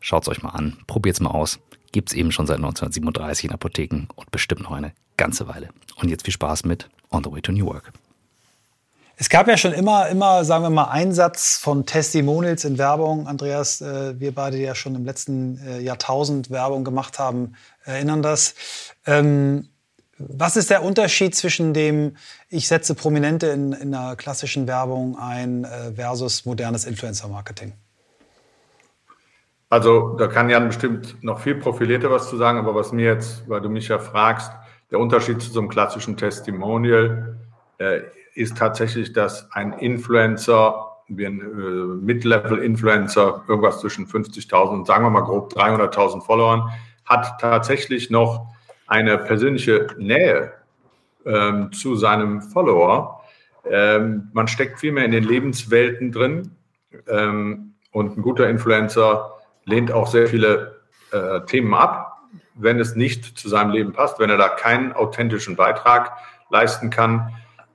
[0.00, 1.58] schaut's euch mal an, probiert's mal aus.
[1.90, 5.68] Gibt's eben schon seit 1937 in Apotheken und bestimmt noch eine ganze Weile.
[5.96, 7.92] Und jetzt viel Spaß mit On the Way to New Work.
[9.16, 13.26] Es gab ja schon immer, immer, sagen wir mal, Einsatz von Testimonials in Werbung.
[13.26, 18.22] Andreas, äh, wir beide, die ja schon im letzten äh, Jahrtausend Werbung gemacht haben, erinnern
[18.22, 18.54] das.
[19.06, 19.68] Ähm,
[20.18, 22.16] was ist der Unterschied zwischen dem,
[22.48, 27.72] ich setze Prominente in, in einer klassischen Werbung ein, äh, versus modernes Influencer-Marketing?
[29.68, 33.48] Also da kann Jan bestimmt noch viel profilierter was zu sagen, aber was mir jetzt,
[33.48, 34.52] weil du mich ja fragst,
[34.90, 37.38] der Unterschied zu so einem klassischen Testimonial,
[37.78, 38.00] äh,
[38.34, 45.10] ist tatsächlich, dass ein Influencer, wie ein äh, Mid-Level-Influencer, irgendwas zwischen 50.000 und sagen wir
[45.10, 46.70] mal grob 300.000 Followern,
[47.04, 48.46] hat tatsächlich noch
[48.86, 50.52] eine persönliche Nähe
[51.24, 53.22] ähm, zu seinem Follower.
[53.64, 56.56] Ähm, man steckt viel mehr in den Lebenswelten drin
[57.08, 59.32] ähm, und ein guter Influencer
[59.64, 60.80] lehnt auch sehr viele
[61.12, 62.18] äh, Themen ab,
[62.54, 66.12] wenn es nicht zu seinem Leben passt, wenn er da keinen authentischen Beitrag
[66.50, 67.32] leisten kann.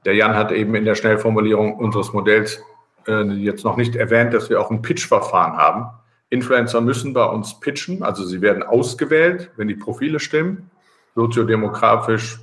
[0.08, 2.63] Der Jan hat eben in der Schnellformulierung unseres Modells
[3.10, 5.88] äh, jetzt noch nicht erwähnt, dass wir auch ein Pitch-Verfahren haben.
[6.30, 10.72] Influencer müssen bei uns pitchen, also sie werden ausgewählt, wenn die Profile stimmen,
[11.13, 12.39] soziodemografisch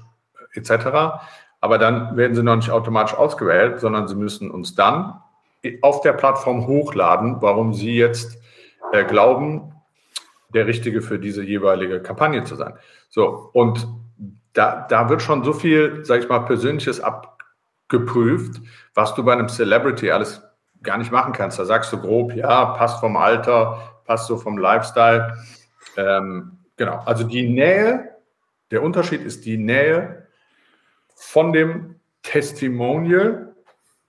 [0.53, 1.23] etc.
[1.63, 5.23] Aber dann werden sie noch nicht automatisch ausgewählt, sondern sie müssen uns dann
[5.81, 8.37] auf der Plattform hochladen, warum sie jetzt
[8.93, 9.73] äh, glauben,
[10.51, 12.75] der Richtige für diese jeweilige Kampagne zu sein.
[13.09, 13.89] So, und
[14.53, 17.34] da, da wird schon so viel, sage ich mal, Persönliches ab,
[17.89, 18.61] geprüft,
[18.95, 20.43] was du bei einem Celebrity alles
[20.83, 21.59] gar nicht machen kannst.
[21.59, 25.37] Da sagst du grob, ja, passt vom Alter, passt so vom Lifestyle.
[25.97, 28.11] Ähm, genau, also die Nähe,
[28.71, 30.27] der Unterschied ist die Nähe
[31.15, 33.55] von dem Testimonial,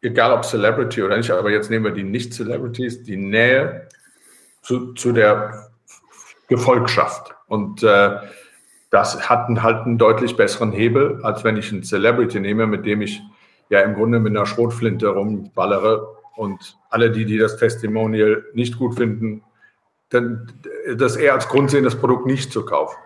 [0.01, 3.87] egal ob Celebrity oder nicht, aber jetzt nehmen wir die Nicht-Celebrities, die Nähe
[4.61, 5.69] zu, zu der
[6.47, 7.35] Gefolgschaft.
[7.47, 8.17] Und äh,
[8.89, 13.01] das hat halt einen deutlich besseren Hebel, als wenn ich einen Celebrity nehme, mit dem
[13.01, 13.21] ich
[13.69, 18.95] ja im Grunde mit einer Schrotflinte rumballere und alle die, die das Testimonial nicht gut
[18.95, 19.43] finden,
[20.09, 20.51] dann
[20.95, 22.97] das eher als Grund sehen, das Produkt nicht zu kaufen.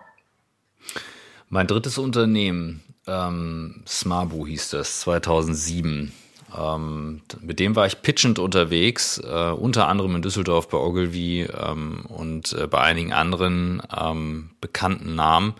[1.48, 6.12] Mein drittes Unternehmen, ähm, Smabu hieß das, 2007.
[6.56, 12.04] Ähm, mit dem war ich pitchend unterwegs, äh, unter anderem in Düsseldorf bei Ogilvy ähm,
[12.06, 15.54] und äh, bei einigen anderen ähm, bekannten Namen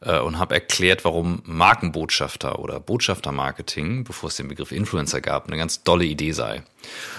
[0.00, 5.56] äh, und habe erklärt, warum Markenbotschafter oder Botschaftermarketing, bevor es den Begriff Influencer gab, eine
[5.56, 6.62] ganz dolle Idee sei.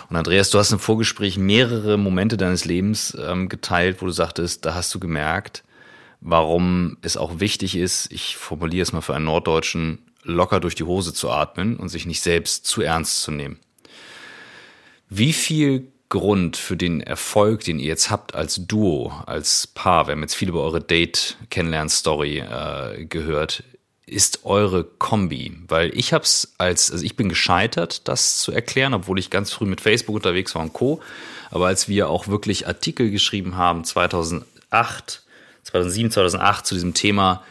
[0.09, 4.65] Und Andreas, du hast im Vorgespräch mehrere Momente deines Lebens ähm, geteilt, wo du sagtest,
[4.65, 5.63] da hast du gemerkt,
[6.21, 10.83] warum es auch wichtig ist, ich formuliere es mal für einen Norddeutschen, locker durch die
[10.83, 13.59] Hose zu atmen und sich nicht selbst zu ernst zu nehmen.
[15.09, 20.13] Wie viel Grund für den Erfolg, den ihr jetzt habt als Duo, als Paar, wir
[20.13, 23.63] haben jetzt viel über eure Date-Kennenlern-Story äh, gehört,
[24.05, 25.57] ist eure Kombi?
[25.67, 29.65] Weil ich hab's als, also ich bin gescheitert, das zu erklären, obwohl ich ganz früh
[29.65, 31.01] mit Facebook unterwegs war und Co.
[31.51, 35.23] Aber als wir auch wirklich Artikel geschrieben haben, 2008,
[35.63, 37.43] 2007, 2008 zu diesem Thema,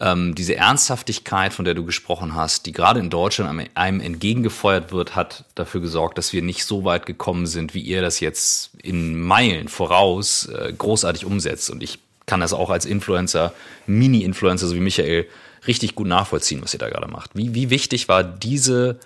[0.00, 5.14] ähm, diese Ernsthaftigkeit, von der du gesprochen hast, die gerade in Deutschland einem entgegengefeuert wird,
[5.14, 9.20] hat dafür gesorgt, dass wir nicht so weit gekommen sind, wie ihr das jetzt in
[9.20, 11.68] Meilen voraus äh, großartig umsetzt.
[11.68, 13.52] Und ich kann das auch als Influencer,
[13.86, 15.26] Mini-Influencer, so wie Michael,
[15.66, 17.32] richtig gut nachvollziehen, was ihr da gerade macht.
[17.34, 18.98] Wie, wie wichtig war diese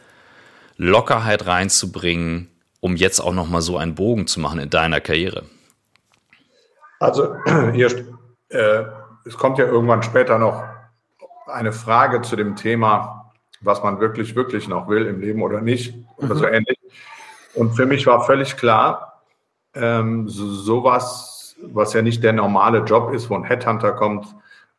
[0.76, 5.42] Lockerheit reinzubringen, um jetzt auch noch mal so einen Bogen zu machen in deiner Karriere?
[7.00, 7.34] Also
[7.72, 7.88] hier,
[8.50, 8.84] äh,
[9.24, 10.62] es kommt ja irgendwann später noch
[11.46, 15.94] eine Frage zu dem Thema, was man wirklich, wirklich noch will im Leben oder nicht
[16.16, 16.38] oder mhm.
[16.38, 16.78] so ähnlich.
[17.54, 19.22] Und für mich war völlig klar,
[19.74, 24.26] ähm, so, sowas, was ja nicht der normale Job ist, wo ein Headhunter kommt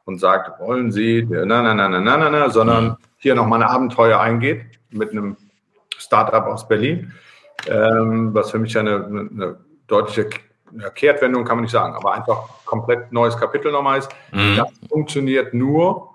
[0.05, 2.95] und sagt, wollen Sie, na, na, na, na, na, na, sondern mhm.
[3.17, 5.37] hier nochmal ein Abenteuer eingeht mit einem
[5.97, 7.13] Startup aus Berlin,
[7.67, 10.29] ähm, was für mich eine, eine deutliche
[10.93, 14.09] Kehrtwendung kann man nicht sagen, aber einfach komplett neues Kapitel nochmal ist.
[14.31, 14.57] Mhm.
[14.57, 16.14] Das funktioniert nur,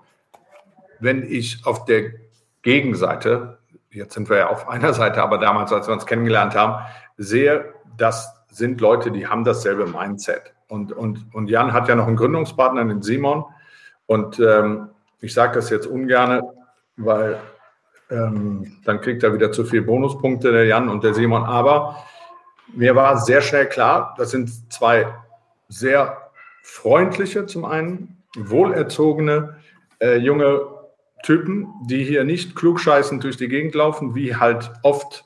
[1.01, 2.11] wenn ich auf der
[2.61, 3.57] Gegenseite,
[3.89, 6.85] jetzt sind wir ja auf einer Seite, aber damals, als wir uns kennengelernt haben,
[7.17, 10.53] sehe, das sind Leute, die haben dasselbe Mindset.
[10.67, 13.45] Und, und, und Jan hat ja noch einen Gründungspartner, den Simon.
[14.05, 16.41] Und ähm, ich sage das jetzt ungern,
[16.97, 17.39] weil
[18.09, 21.43] ähm, dann kriegt er wieder zu viele Bonuspunkte, der Jan und der Simon.
[21.43, 21.97] Aber
[22.73, 25.07] mir war sehr schnell klar, das sind zwei
[25.67, 26.29] sehr
[26.61, 29.57] freundliche, zum einen, wohlerzogene,
[29.99, 30.61] äh, junge
[31.23, 35.25] Typen, die hier nicht klugscheißend durch die Gegend laufen, wie halt oft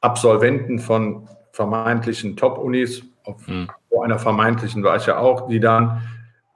[0.00, 3.68] Absolventen von vermeintlichen Top-Unis, auf mhm.
[4.02, 6.02] einer vermeintlichen war ich ja auch, die dann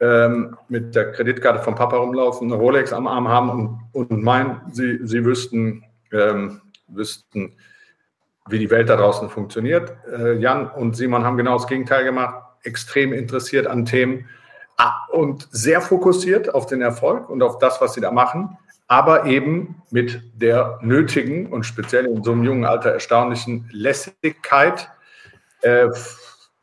[0.01, 4.61] ähm, mit der Kreditkarte vom Papa rumlaufen, eine Rolex am Arm haben und, und meinen,
[4.71, 7.55] sie, sie wüssten, ähm, wüssten,
[8.49, 9.92] wie die Welt da draußen funktioniert.
[10.12, 14.29] Äh, Jan und Simon haben genau das Gegenteil gemacht, extrem interessiert an Themen,
[15.11, 19.83] und sehr fokussiert auf den Erfolg und auf das, was sie da machen, aber eben
[19.91, 24.88] mit der nötigen und speziell in so einem jungen Alter erstaunlichen Lässigkeit,
[25.62, 25.88] äh,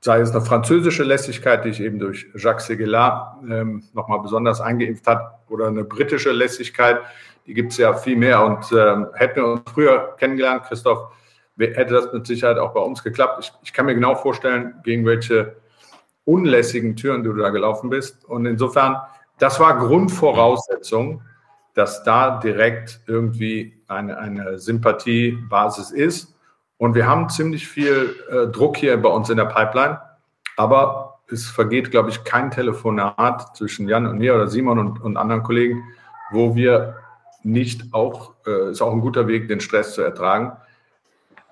[0.01, 5.07] sei es eine französische Lässigkeit, die ich eben durch Jacques Seguela ähm, nochmal besonders eingeimpft
[5.07, 6.99] hat, oder eine britische Lässigkeit,
[7.45, 8.43] die gibt es ja viel mehr.
[8.43, 11.11] Und ähm, hätten wir uns früher kennengelernt, Christoph,
[11.57, 13.37] hätte das mit Sicherheit auch bei uns geklappt.
[13.41, 15.55] Ich, ich kann mir genau vorstellen, gegen welche
[16.25, 18.25] unlässigen Türen du da gelaufen bist.
[18.25, 18.97] Und insofern,
[19.37, 21.21] das war Grundvoraussetzung,
[21.73, 26.35] dass da direkt irgendwie eine, eine Sympathiebasis ist.
[26.77, 29.99] Und wir haben ziemlich viel äh, Druck hier bei uns in der Pipeline.
[30.57, 35.17] Aber es vergeht, glaube ich, kein Telefonat zwischen Jan und mir oder Simon und, und
[35.17, 35.83] anderen Kollegen,
[36.31, 36.97] wo wir
[37.43, 40.53] nicht auch, äh, ist auch ein guter Weg, den Stress zu ertragen.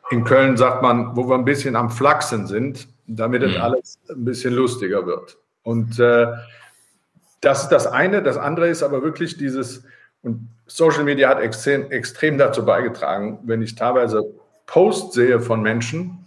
[0.09, 3.49] In Köln sagt man, wo wir ein bisschen am Flachsen sind, damit mhm.
[3.49, 5.37] es alles ein bisschen lustiger wird.
[5.63, 6.27] Und äh,
[7.41, 8.23] das ist das eine.
[8.23, 9.83] Das andere ist aber wirklich dieses,
[10.21, 14.23] und Social Media hat extrem, extrem dazu beigetragen, wenn ich teilweise
[14.65, 16.25] Posts sehe von Menschen,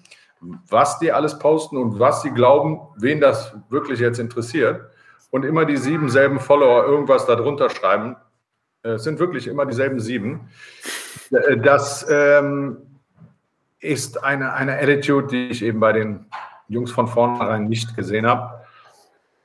[0.69, 4.83] was die alles posten und was sie glauben, wen das wirklich jetzt interessiert.
[5.31, 8.17] Und immer die sieben selben Follower irgendwas darunter schreiben.
[8.83, 10.49] Es sind wirklich immer dieselben sieben.
[11.31, 12.77] Äh, das ähm,
[13.81, 16.27] ist eine, eine Attitude, die ich eben bei den
[16.69, 18.61] Jungs von vornherein nicht gesehen habe.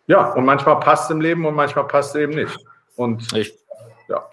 [0.07, 2.57] Ja, und manchmal passt im Leben und manchmal passt es eben nicht.
[2.95, 3.53] Und ich,
[4.09, 4.25] ja.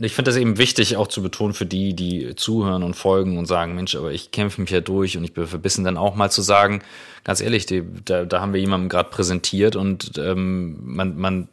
[0.00, 3.46] Ich finde das eben wichtig, auch zu betonen für die, die zuhören und folgen und
[3.46, 6.30] sagen, Mensch, aber ich kämpfe mich ja durch und ich bin verbissen, dann auch mal
[6.30, 6.82] zu sagen,
[7.24, 11.48] ganz ehrlich, die, da, da haben wir jemanden gerade präsentiert und ähm, man, man,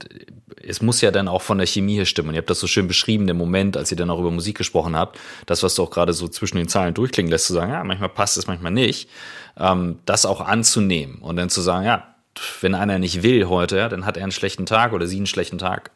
[0.62, 2.30] es muss ja dann auch von der Chemie her stimmen.
[2.30, 4.58] Und ihr habt das so schön beschrieben, der Moment, als ihr dann auch über Musik
[4.58, 7.72] gesprochen habt, das, was du auch gerade so zwischen den Zahlen durchklingen lässt, zu sagen,
[7.72, 9.10] ja, manchmal passt es, manchmal nicht,
[9.58, 12.16] ähm, das auch anzunehmen und dann zu sagen, ja,
[12.62, 15.26] wenn einer nicht will heute, ja, dann hat er einen schlechten Tag oder sie einen
[15.26, 15.92] schlechten Tag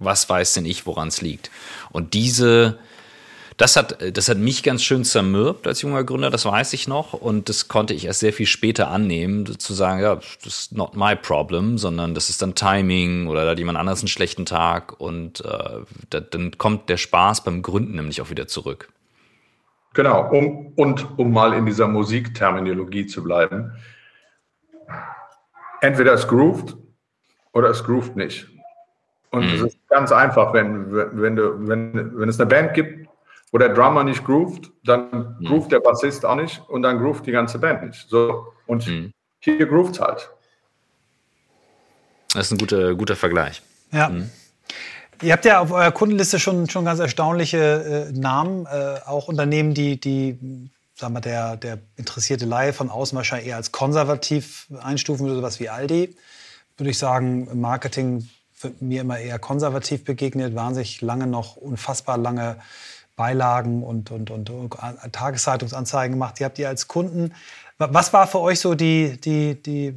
[0.00, 1.50] was weiß denn ich, woran es liegt?
[1.92, 2.78] Und diese,
[3.56, 7.12] das hat, das hat mich ganz schön zermürbt als junger Gründer, das weiß ich noch.
[7.12, 10.96] Und das konnte ich erst sehr viel später annehmen, zu sagen, ja, das ist not
[10.96, 14.98] my problem, sondern das ist dann Timing oder da hat jemand anders einen schlechten Tag
[14.98, 18.88] und äh, da, dann kommt der Spaß beim Gründen nämlich auch wieder zurück.
[19.94, 23.72] Genau, um, und um mal in dieser Musikterminologie zu bleiben.
[25.80, 26.76] Entweder es grooved
[27.52, 28.48] oder es grooved nicht.
[29.30, 29.66] Und es mhm.
[29.66, 33.08] ist ganz einfach, wenn, wenn, du, wenn, wenn es eine Band gibt,
[33.52, 35.46] wo der Drummer nicht groovt, dann mhm.
[35.46, 38.08] groovt der Bassist auch nicht und dann groovt die ganze Band nicht.
[38.08, 39.12] So, und mhm.
[39.40, 40.30] hier groovt halt.
[42.32, 43.62] Das ist ein guter, guter Vergleich.
[43.90, 44.08] Ja.
[44.08, 44.30] Mhm.
[45.22, 49.74] Ihr habt ja auf eurer Kundenliste schon, schon ganz erstaunliche äh, Namen, äh, auch Unternehmen,
[49.74, 55.26] die, die sagen wir, der, der interessierte Laie von außen wahrscheinlich eher als konservativ einstufen
[55.26, 56.16] würde, sowas wie Aldi.
[56.78, 58.28] Würde ich sagen, im Marketing
[58.80, 62.56] mir immer eher konservativ begegnet, wahnsinnig lange noch unfassbar lange
[63.16, 64.76] Beilagen und, und, und, und
[65.12, 66.38] Tageszeitungsanzeigen gemacht.
[66.38, 67.34] Die habt ihr als Kunden.
[67.82, 69.94] Was war für euch so die, die, die,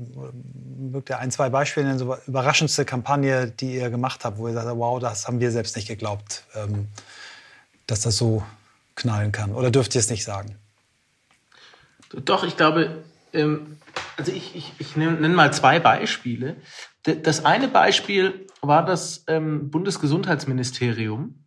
[0.94, 5.02] mögt ein, zwei Beispiele so überraschendste Kampagne, die ihr gemacht habt, wo ihr sagt, wow,
[5.02, 6.88] das haben wir selbst nicht geglaubt, ähm,
[7.86, 8.42] dass das so
[8.96, 9.52] knallen kann?
[9.52, 10.56] Oder dürft ihr es nicht sagen?
[12.24, 13.78] Doch, ich glaube, ähm,
[14.16, 16.56] also ich, ich, ich nenne mal zwei Beispiele.
[17.04, 21.44] Das eine Beispiel war das ähm, Bundesgesundheitsministerium,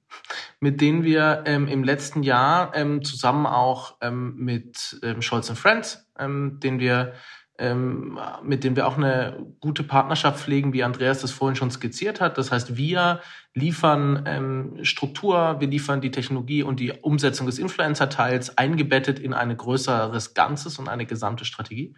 [0.61, 6.61] mit dem wir ähm, im letzten Jahr ähm, zusammen auch ähm, mit Scholz Friends, ähm,
[6.61, 7.15] den wir
[7.59, 12.21] ähm, mit dem wir auch eine gute Partnerschaft pflegen, wie Andreas das vorhin schon skizziert
[12.21, 12.37] hat.
[12.39, 13.21] Das heißt, wir
[13.55, 19.57] liefern ähm, Struktur, wir liefern die Technologie und die Umsetzung des Influencer-Teils eingebettet in ein
[19.57, 21.95] größeres Ganzes und eine gesamte Strategie.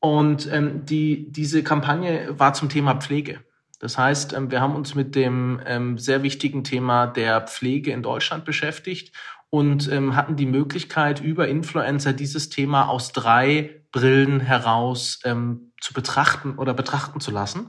[0.00, 3.40] Und ähm, die, diese Kampagne war zum Thema Pflege.
[3.80, 8.02] Das heißt, ähm, wir haben uns mit dem ähm, sehr wichtigen Thema der Pflege in
[8.02, 9.12] Deutschland beschäftigt
[9.50, 15.92] und ähm, hatten die Möglichkeit, über Influencer dieses Thema aus drei Brillen heraus ähm, zu
[15.92, 17.68] betrachten oder betrachten zu lassen.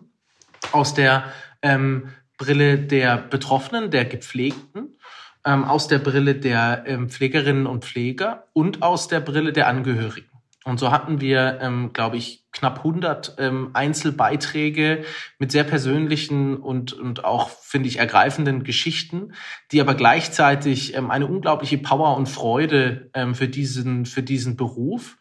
[0.71, 1.25] Aus der
[1.61, 4.97] ähm, Brille der Betroffenen, der Gepflegten,
[5.45, 10.29] ähm, aus der Brille der ähm, Pflegerinnen und Pfleger und aus der Brille der Angehörigen.
[10.63, 15.03] Und so hatten wir, ähm, glaube ich, knapp 100 ähm, Einzelbeiträge
[15.39, 19.33] mit sehr persönlichen und, und auch, finde ich, ergreifenden Geschichten,
[19.71, 25.17] die aber gleichzeitig ähm, eine unglaubliche Power und Freude ähm, für, diesen, für diesen Beruf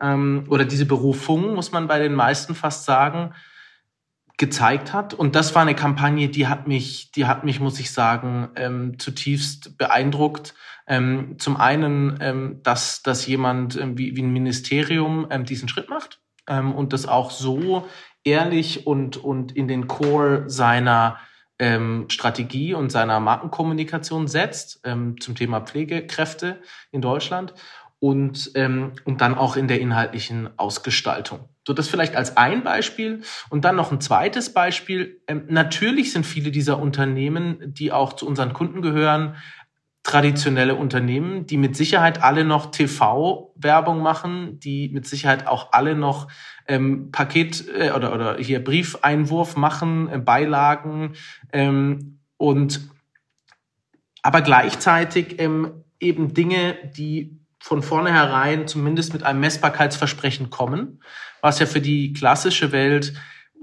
[0.00, 3.34] ähm, oder diese Berufung, muss man bei den meisten fast sagen,
[4.38, 5.12] gezeigt hat.
[5.12, 8.98] Und das war eine Kampagne, die hat mich, die hat mich, muss ich sagen, ähm,
[8.98, 10.54] zutiefst beeindruckt
[10.86, 15.90] ähm, zum einen, ähm, dass, dass jemand ähm, wie, wie ein Ministerium ähm, diesen Schritt
[15.90, 17.86] macht ähm, und das auch so
[18.24, 21.18] ehrlich und, und in den Core seiner
[21.58, 26.60] ähm, Strategie und seiner Markenkommunikation setzt ähm, zum Thema Pflegekräfte
[26.92, 27.54] in Deutschland
[28.00, 31.48] und, ähm, und dann auch in der inhaltlichen Ausgestaltung.
[31.66, 33.22] So, das vielleicht als ein Beispiel.
[33.50, 35.20] Und dann noch ein zweites Beispiel.
[35.26, 39.34] Ähm, natürlich sind viele dieser Unternehmen, die auch zu unseren Kunden gehören,
[40.08, 46.28] traditionelle Unternehmen, die mit Sicherheit alle noch TV-Werbung machen, die mit Sicherheit auch alle noch
[46.66, 51.12] ähm, Paket äh, oder, oder hier Briefeinwurf machen, äh, Beilagen
[51.52, 52.88] ähm, und
[54.22, 61.02] aber gleichzeitig ähm, eben Dinge, die von vornherein zumindest mit einem Messbarkeitsversprechen kommen,
[61.42, 63.12] was ja für die klassische Welt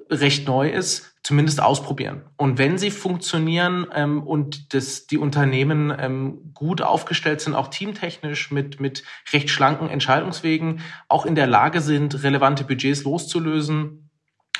[0.09, 2.23] recht neu ist, zumindest ausprobieren.
[2.37, 8.51] Und wenn sie funktionieren ähm, und das, die Unternehmen ähm, gut aufgestellt sind, auch teamtechnisch
[8.51, 14.09] mit, mit recht schlanken Entscheidungswegen, auch in der Lage sind, relevante Budgets loszulösen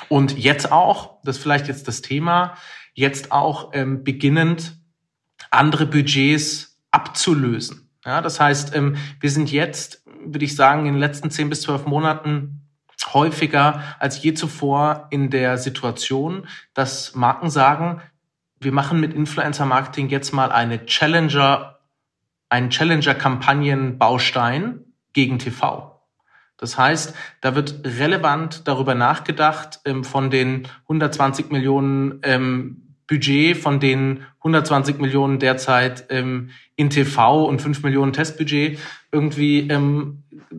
[0.08, 2.56] und jetzt auch, das ist vielleicht jetzt das Thema,
[2.94, 4.78] jetzt auch ähm, beginnend
[5.50, 7.90] andere Budgets abzulösen.
[8.04, 11.62] Ja, das heißt, ähm, wir sind jetzt, würde ich sagen, in den letzten zehn bis
[11.62, 12.65] zwölf Monaten
[13.14, 18.00] häufiger als je zuvor in der Situation, dass Marken sagen,
[18.58, 21.78] wir machen mit Influencer Marketing jetzt mal eine Challenger,
[22.48, 24.80] einen Challenger-Kampagnen-Baustein
[25.12, 26.00] gegen TV.
[26.56, 33.78] Das heißt, da wird relevant darüber nachgedacht, ähm, von den 120 Millionen ähm, Budget von
[33.78, 38.80] den 120 Millionen derzeit ähm, in TV und 5 Millionen Testbudget
[39.12, 39.70] irgendwie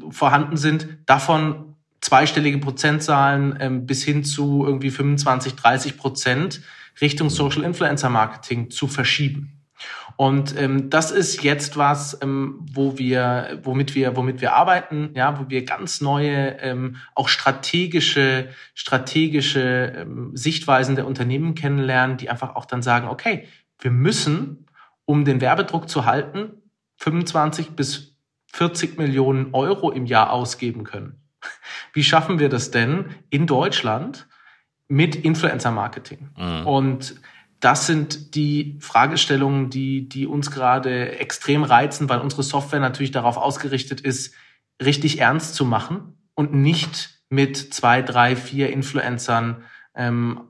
[0.09, 1.66] vorhanden sind, davon
[2.07, 6.61] zweistellige Prozentzahlen ähm, bis hin zu irgendwie 25, 30 Prozent
[7.01, 9.61] Richtung Social Influencer Marketing zu verschieben.
[10.15, 15.37] Und ähm, das ist jetzt was, ähm, wo wir, womit wir, womit wir arbeiten, ja,
[15.37, 22.55] wo wir ganz neue, ähm, auch strategische, strategische ähm, Sichtweisen der Unternehmen kennenlernen, die einfach
[22.55, 23.47] auch dann sagen, okay,
[23.79, 24.65] wir müssen,
[25.03, 26.53] um den Werbedruck zu halten,
[26.99, 28.15] 25 bis
[28.53, 31.26] 40 Millionen Euro im Jahr ausgeben können.
[31.93, 34.27] Wie schaffen wir das denn in Deutschland
[34.87, 36.29] mit Influencer-Marketing?
[36.37, 36.67] Mhm.
[36.67, 37.15] Und
[37.59, 43.37] das sind die Fragestellungen, die, die uns gerade extrem reizen, weil unsere Software natürlich darauf
[43.37, 44.35] ausgerichtet ist,
[44.83, 49.63] richtig ernst zu machen und nicht mit zwei, drei, vier Influencern
[49.95, 50.41] ähm,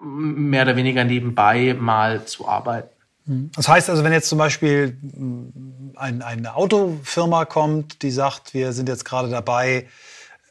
[0.00, 2.97] mehr oder weniger nebenbei mal zu arbeiten.
[3.28, 8.72] Das heißt also, wenn jetzt zum Beispiel mm, ein, eine Autofirma kommt, die sagt, wir
[8.72, 9.86] sind jetzt gerade dabei,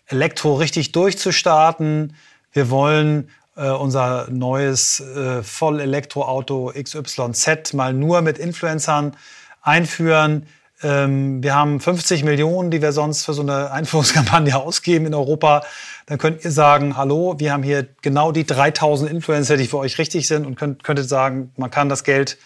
[0.06, 2.16] Elektro richtig durchzustarten,
[2.52, 9.18] wir wollen äh, unser neues äh, Voll-Elektroauto XYZ mal nur mit Influencern
[9.62, 10.46] einführen.
[10.84, 15.64] Ähm, wir haben 50 Millionen, die wir sonst für so eine Einführungskampagne ausgeben in Europa.
[16.06, 19.98] Dann könnt ihr sagen, hallo, wir haben hier genau die 3000 Influencer, die für euch
[19.98, 22.38] richtig sind und könnt, könntet sagen, man kann das Geld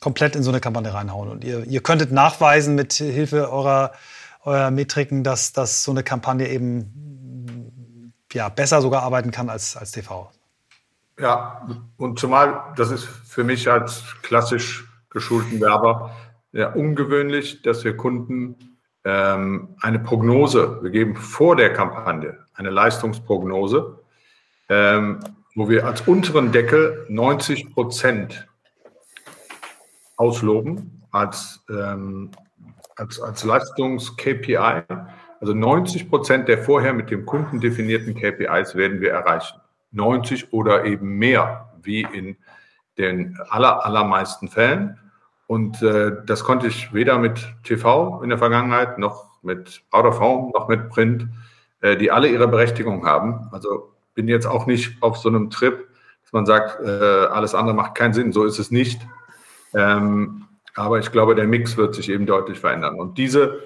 [0.00, 1.28] komplett in so eine Kampagne reinhauen.
[1.28, 3.92] Und ihr, ihr könntet nachweisen mit Hilfe eurer,
[4.44, 9.92] eurer Metriken, dass, dass so eine Kampagne eben ja, besser sogar arbeiten kann als, als
[9.92, 10.30] TV.
[11.18, 11.66] Ja,
[11.96, 16.14] und zumal, das ist für mich als klassisch geschulten Werber
[16.52, 18.56] ja, ungewöhnlich, dass wir Kunden
[19.04, 23.98] ähm, eine Prognose, wir geben vor der Kampagne eine Leistungsprognose,
[24.68, 25.20] ähm,
[25.54, 28.46] wo wir als unteren Deckel 90 Prozent
[30.16, 32.30] ausloben als, ähm,
[32.96, 34.82] als, als Leistungs-KPI
[35.44, 39.60] also 90 Prozent der vorher mit dem Kunden definierten KPIs werden wir erreichen.
[39.92, 42.38] 90 oder eben mehr, wie in
[42.96, 44.98] den aller, allermeisten Fällen.
[45.46, 50.18] Und äh, das konnte ich weder mit TV in der Vergangenheit, noch mit Out of
[50.18, 51.28] Home, noch mit Print,
[51.82, 53.46] äh, die alle ihre Berechtigung haben.
[53.52, 55.86] Also bin jetzt auch nicht auf so einem Trip,
[56.22, 58.32] dass man sagt, äh, alles andere macht keinen Sinn.
[58.32, 59.02] So ist es nicht.
[59.74, 62.98] Ähm, aber ich glaube, der Mix wird sich eben deutlich verändern.
[62.98, 63.60] Und diese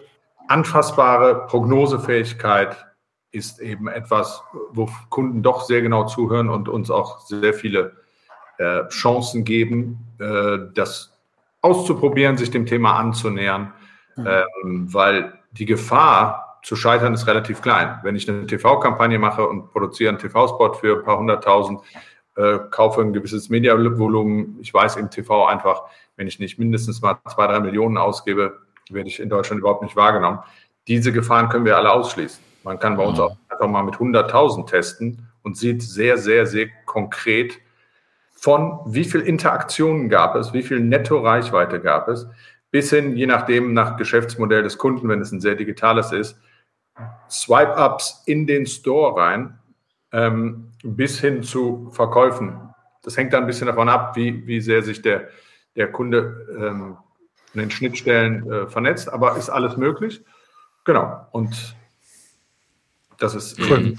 [0.48, 2.86] anfassbare Prognosefähigkeit
[3.30, 7.96] ist eben etwas, wo Kunden doch sehr genau zuhören und uns auch sehr viele
[8.59, 11.18] äh, Chancen geben, äh, das
[11.61, 13.72] auszuprobieren, sich dem Thema anzunähern,
[14.16, 14.26] mhm.
[14.26, 17.98] ähm, weil die Gefahr zu scheitern ist relativ klein.
[18.02, 21.80] Wenn ich eine TV-Kampagne mache und produziere einen TV-Spot für ein paar hunderttausend,
[22.39, 25.82] äh, kaufe ein gewisses Mediavolumen, ich weiß im TV einfach,
[26.16, 28.61] wenn ich nicht mindestens mal zwei, drei Millionen ausgebe,
[28.91, 30.39] werde ich in Deutschland überhaupt nicht wahrgenommen.
[30.86, 32.43] Diese Gefahren können wir alle ausschließen.
[32.62, 36.68] Man kann bei uns auch einfach mal mit 100.000 testen und sieht sehr, sehr, sehr
[36.86, 37.59] konkret
[38.30, 42.28] von wie viel Interaktionen gab es, wie viel Netto-Reichweite gab es,
[42.70, 46.39] bis hin, je nachdem, nach Geschäftsmodell des Kunden, wenn es ein sehr digitales ist,
[47.28, 49.59] Swipe-Ups in den Store rein,
[50.12, 52.59] ähm, bis hin zu Verkäufen.
[53.02, 55.28] Das hängt dann ein bisschen davon ab, wie, wie sehr sich der,
[55.76, 56.96] der Kunde ähm,
[57.54, 60.22] an den Schnittstellen äh, vernetzt, aber ist alles möglich.
[60.84, 61.26] Genau.
[61.32, 61.76] Und
[63.18, 63.59] das ist.
[63.61, 63.94] Cool.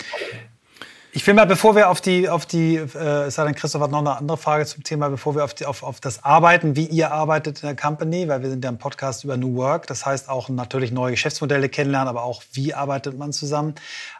[1.11, 3.89] Ich will mal, bevor wir auf die, auf die, äh, es sei denn, Christoph hat
[3.89, 6.85] noch eine andere Frage zum Thema, bevor wir auf, die, auf, auf das Arbeiten, wie
[6.85, 10.05] ihr arbeitet in der Company, weil wir sind ja ein Podcast über New Work, das
[10.05, 13.73] heißt auch natürlich neue Geschäftsmodelle kennenlernen, aber auch wie arbeitet man zusammen.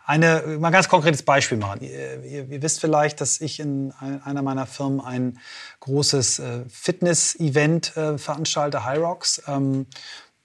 [0.03, 1.81] Eine, mal ein ganz konkretes Beispiel machen.
[1.81, 5.37] Ihr, ihr, ihr wisst vielleicht, dass ich in einer meiner Firmen ein
[5.81, 9.43] großes äh, Fitness-Event äh, veranstalte, High Rocks.
[9.47, 9.85] Ähm,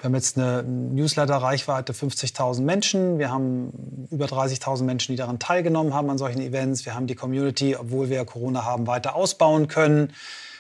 [0.05, 3.19] wir haben jetzt eine Newsletter-Reichweite 50.000 Menschen.
[3.19, 6.85] Wir haben über 30.000 Menschen, die daran teilgenommen haben an solchen Events.
[6.85, 10.13] Wir haben die Community, obwohl wir Corona haben, weiter ausbauen können.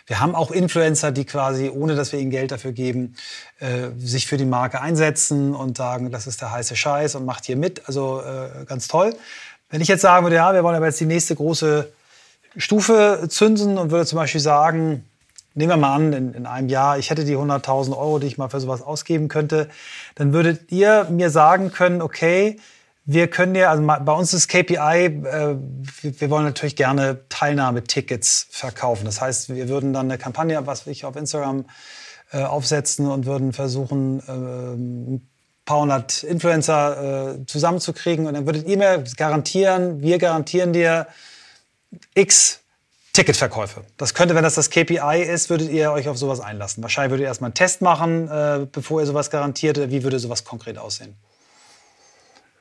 [0.07, 3.17] Wir haben auch Influencer, die quasi, ohne dass wir ihnen Geld dafür geben,
[3.59, 7.45] äh, sich für die Marke einsetzen und sagen, das ist der heiße Scheiß und macht
[7.45, 7.87] hier mit.
[7.87, 9.15] Also äh, ganz toll.
[9.69, 11.93] Wenn ich jetzt sagen würde, ja, wir wollen aber jetzt die nächste große
[12.57, 15.05] Stufe zünsen und würde zum Beispiel sagen,
[15.55, 18.39] nehmen wir mal an, in, in einem Jahr, ich hätte die 100.000 Euro, die ich
[18.39, 19.69] mal für sowas ausgeben könnte,
[20.17, 22.59] dann würdet ihr mir sagen können, okay,
[23.07, 25.57] wir können ja, also bei uns ist KPI, äh,
[26.03, 29.05] wir wollen natürlich gerne Teilnahmetickets verkaufen.
[29.05, 31.67] Das heißt, wir würden dann eine Kampagne, was ich auf Instagram
[32.33, 35.29] äh, aufsetzen und würden versuchen, äh, ein
[35.67, 38.27] paar hundert Influencer äh, zusammenzukriegen.
[38.27, 41.07] Und dann würdet ihr mir garantieren, wir garantieren dir
[42.15, 42.61] X
[43.15, 43.85] Ticketverkäufe.
[43.97, 46.83] Das könnte, wenn das das KPI ist, würdet ihr euch auf sowas einlassen.
[46.83, 49.79] Wahrscheinlich würdet ihr erstmal einen Test machen, äh, bevor ihr sowas garantiert.
[49.91, 51.15] Wie würde sowas konkret aussehen?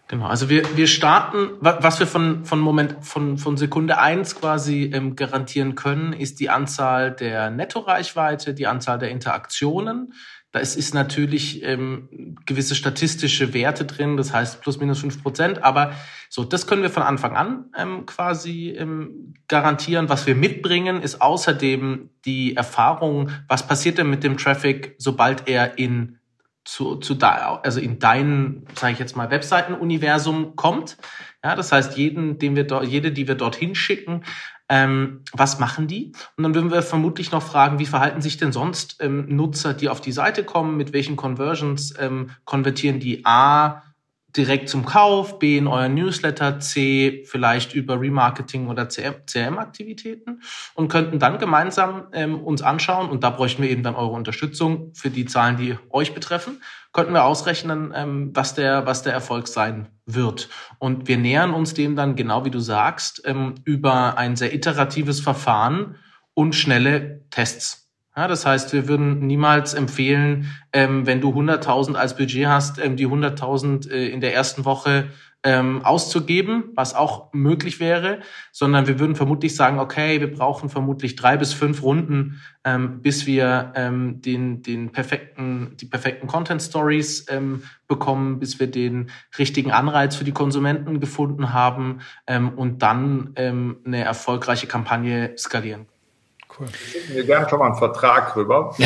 [0.08, 4.92] Genau, also wir, wir starten, was wir von, von Moment, von, von Sekunde eins quasi
[4.94, 10.14] ähm, garantieren können, ist die Anzahl der Nettoreichweite, die Anzahl der Interaktionen,
[10.54, 15.64] da ist, ist natürlich ähm, gewisse statistische Werte drin, das heißt plus minus fünf Prozent.
[15.64, 15.94] Aber
[16.30, 20.10] so, das können wir von Anfang an ähm, quasi ähm, garantieren.
[20.10, 25.80] Was wir mitbringen, ist außerdem die Erfahrung, was passiert denn mit dem Traffic, sobald er
[25.80, 26.20] in
[26.66, 30.98] zu, zu da, also in dein, sage ich jetzt mal, Webseitenuniversum kommt.
[31.44, 34.24] Ja, das heißt, jeden, den wir dort, jede, die wir dorthin schicken,
[34.74, 36.14] ähm, was machen die?
[36.36, 39.88] Und dann würden wir vermutlich noch fragen, wie verhalten sich denn sonst ähm, Nutzer, die
[39.88, 43.84] auf die Seite kommen, mit welchen Conversions ähm, konvertieren die A
[44.36, 50.42] direkt zum Kauf, B in euer Newsletter, C vielleicht über Remarketing oder CRM-Aktivitäten
[50.74, 54.92] und könnten dann gemeinsam ähm, uns anschauen, und da bräuchten wir eben dann eure Unterstützung
[54.96, 56.64] für die Zahlen, die euch betreffen,
[56.94, 60.50] könnten wir ausrechnen, ähm, was, der, was der Erfolg sein wird.
[60.80, 65.20] Und wir nähern uns dem dann, genau wie du sagst, ähm, über ein sehr iteratives
[65.20, 65.96] Verfahren
[66.34, 67.90] und schnelle Tests.
[68.16, 72.96] Ja, das heißt, wir würden niemals empfehlen, ähm, wenn du 100.000 als Budget hast, ähm,
[72.96, 75.10] die 100.000 äh, in der ersten Woche
[75.44, 78.20] ähm, auszugeben, was auch möglich wäre,
[78.52, 83.26] sondern wir würden vermutlich sagen, okay, wir brauchen vermutlich drei bis fünf Runden, ähm, bis
[83.26, 89.72] wir ähm, den, den perfekten, die perfekten Content Stories ähm, bekommen, bis wir den richtigen
[89.72, 95.88] Anreiz für die Konsumenten gefunden haben ähm, und dann ähm, eine erfolgreiche Kampagne skalieren.
[96.58, 96.68] Cool.
[96.68, 98.76] Schicken wir gerne schon mal einen Vertrag rüber.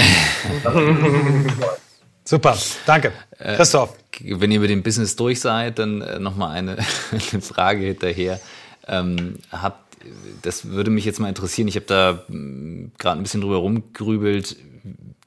[2.24, 3.14] Super, danke.
[3.38, 4.07] Äh, Christoph.
[4.22, 6.78] Wenn ihr mit dem Business durch seid, dann äh, nochmal eine,
[7.11, 8.39] eine Frage hinterher.
[8.88, 9.97] Ähm, habt,
[10.41, 11.68] das würde mich jetzt mal interessieren.
[11.68, 14.57] Ich habe da hm, gerade ein bisschen drüber rumgerübelt.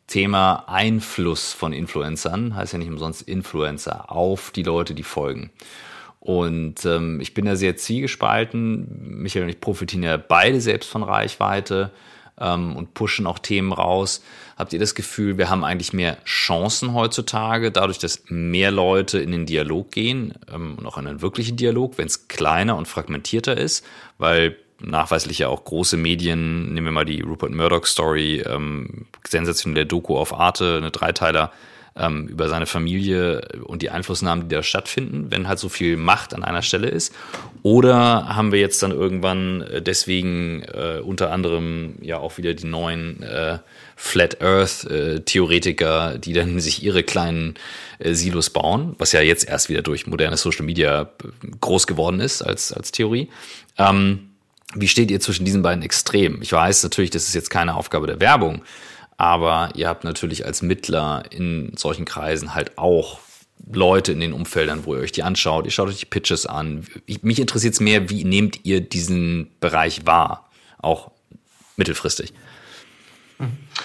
[0.06, 5.50] Thema Einfluss von Influencern, heißt ja nicht umsonst Influencer, auf die Leute, die folgen.
[6.18, 9.22] Und ähm, ich bin da sehr zielgespalten.
[9.22, 11.92] Michael und ich profitieren ja beide selbst von Reichweite
[12.40, 14.22] ähm, und pushen auch Themen raus.
[14.56, 19.30] Habt ihr das Gefühl, wir haben eigentlich mehr Chancen heutzutage, dadurch, dass mehr Leute in
[19.30, 23.56] den Dialog gehen ähm, und auch in einen wirklichen Dialog, wenn es kleiner und fragmentierter
[23.56, 23.84] ist,
[24.18, 29.86] weil nachweislich ja auch große Medien, nehmen wir mal die Rupert Murdoch Story, ähm, sensationelle
[29.86, 31.52] Doku auf Arte, eine Dreiteiler,
[32.00, 36.34] ähm, über seine Familie und die Einflussnahmen, die da stattfinden, wenn halt so viel Macht
[36.34, 37.14] an einer Stelle ist?
[37.62, 42.66] Oder haben wir jetzt dann irgendwann äh, deswegen äh, unter anderem ja auch wieder die
[42.66, 43.58] neuen äh,
[43.96, 47.54] Flat Earth äh, die dann sich ihre kleinen
[47.98, 51.06] äh, Silos bauen, was ja jetzt erst wieder durch moderne Social Media äh,
[51.60, 53.28] groß geworden ist als, als Theorie.
[53.76, 54.30] Ähm,
[54.74, 56.40] wie steht ihr zwischen diesen beiden Extremen?
[56.42, 58.62] Ich weiß natürlich, das ist jetzt keine Aufgabe der Werbung,
[59.20, 63.20] aber ihr habt natürlich als Mittler in solchen Kreisen halt auch
[63.70, 65.66] Leute in den Umfeldern, wo ihr euch die anschaut.
[65.66, 66.86] Ihr schaut euch die Pitches an.
[67.20, 70.48] mich interessiert es mehr, wie nehmt ihr diesen Bereich wahr?
[70.78, 71.10] Auch
[71.76, 72.32] mittelfristig.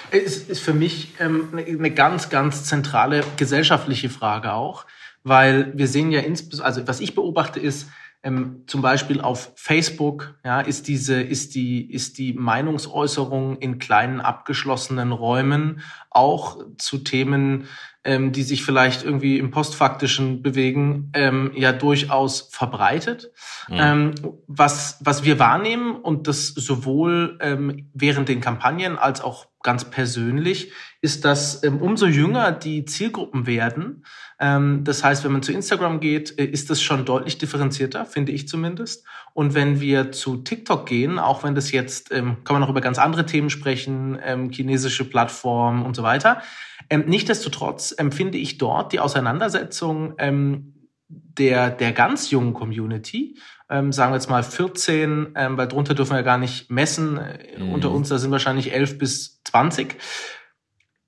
[0.09, 4.85] Es ist für mich ähm, eine ganz, ganz zentrale gesellschaftliche Frage auch,
[5.25, 7.89] weil wir sehen ja insbesondere, also was ich beobachte ist,
[8.25, 14.19] ähm, zum Beispiel auf Facebook, ja, ist diese, ist die, ist die Meinungsäußerung in kleinen
[14.19, 17.67] abgeschlossenen Räumen auch zu Themen,
[18.03, 23.31] ähm, die sich vielleicht irgendwie im Postfaktischen bewegen, ähm, ja durchaus verbreitet.
[23.69, 23.77] Mhm.
[23.79, 24.15] Ähm,
[24.47, 30.71] was, was wir wahrnehmen und das sowohl ähm, während den Kampagnen als auch ganz persönlich,
[31.01, 34.03] ist, dass ähm, umso jünger die Zielgruppen werden,
[34.37, 38.47] das heißt, wenn man zu Instagram geht, äh, ist das schon deutlich differenzierter, finde ich
[38.47, 39.05] zumindest.
[39.33, 42.81] Und wenn wir zu TikTok gehen, auch wenn das jetzt, ähm, kann man noch über
[42.81, 46.41] ganz andere Themen sprechen, ähm, chinesische Plattformen und so weiter.
[46.89, 50.73] Ähm, Nichtsdestotrotz empfinde ich dort die Auseinandersetzung ähm,
[51.07, 53.37] der, der ganz jungen Community,
[53.69, 57.17] ähm, sagen wir jetzt mal 14, ähm, weil drunter dürfen wir ja gar nicht messen.
[57.17, 57.73] Äh, mhm.
[57.73, 59.95] Unter uns, da sind wahrscheinlich 11 bis 20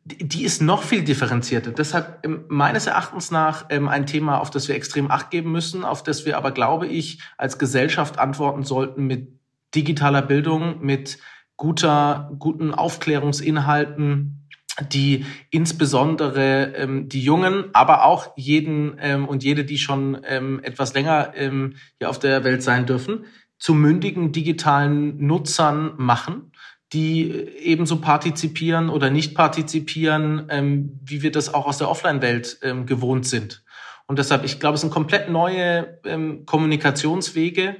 [0.07, 1.71] die ist noch viel differenzierter.
[1.71, 5.83] Deshalb ähm, meines Erachtens nach ähm, ein Thema, auf das wir extrem Acht geben müssen,
[5.83, 9.39] auf das wir aber, glaube ich, als Gesellschaft antworten sollten mit
[9.75, 11.19] digitaler Bildung, mit
[11.57, 14.47] guter, guten Aufklärungsinhalten,
[14.91, 20.93] die insbesondere ähm, die Jungen, aber auch jeden ähm, und jede, die schon ähm, etwas
[20.93, 23.25] länger ähm, hier auf der Welt sein dürfen,
[23.57, 26.51] zu mündigen digitalen Nutzern machen
[26.93, 32.85] die ebenso partizipieren oder nicht partizipieren, ähm, wie wir das auch aus der Offline-Welt ähm,
[32.85, 33.63] gewohnt sind.
[34.05, 37.75] Und deshalb, ich glaube, es sind komplett neue ähm, Kommunikationswege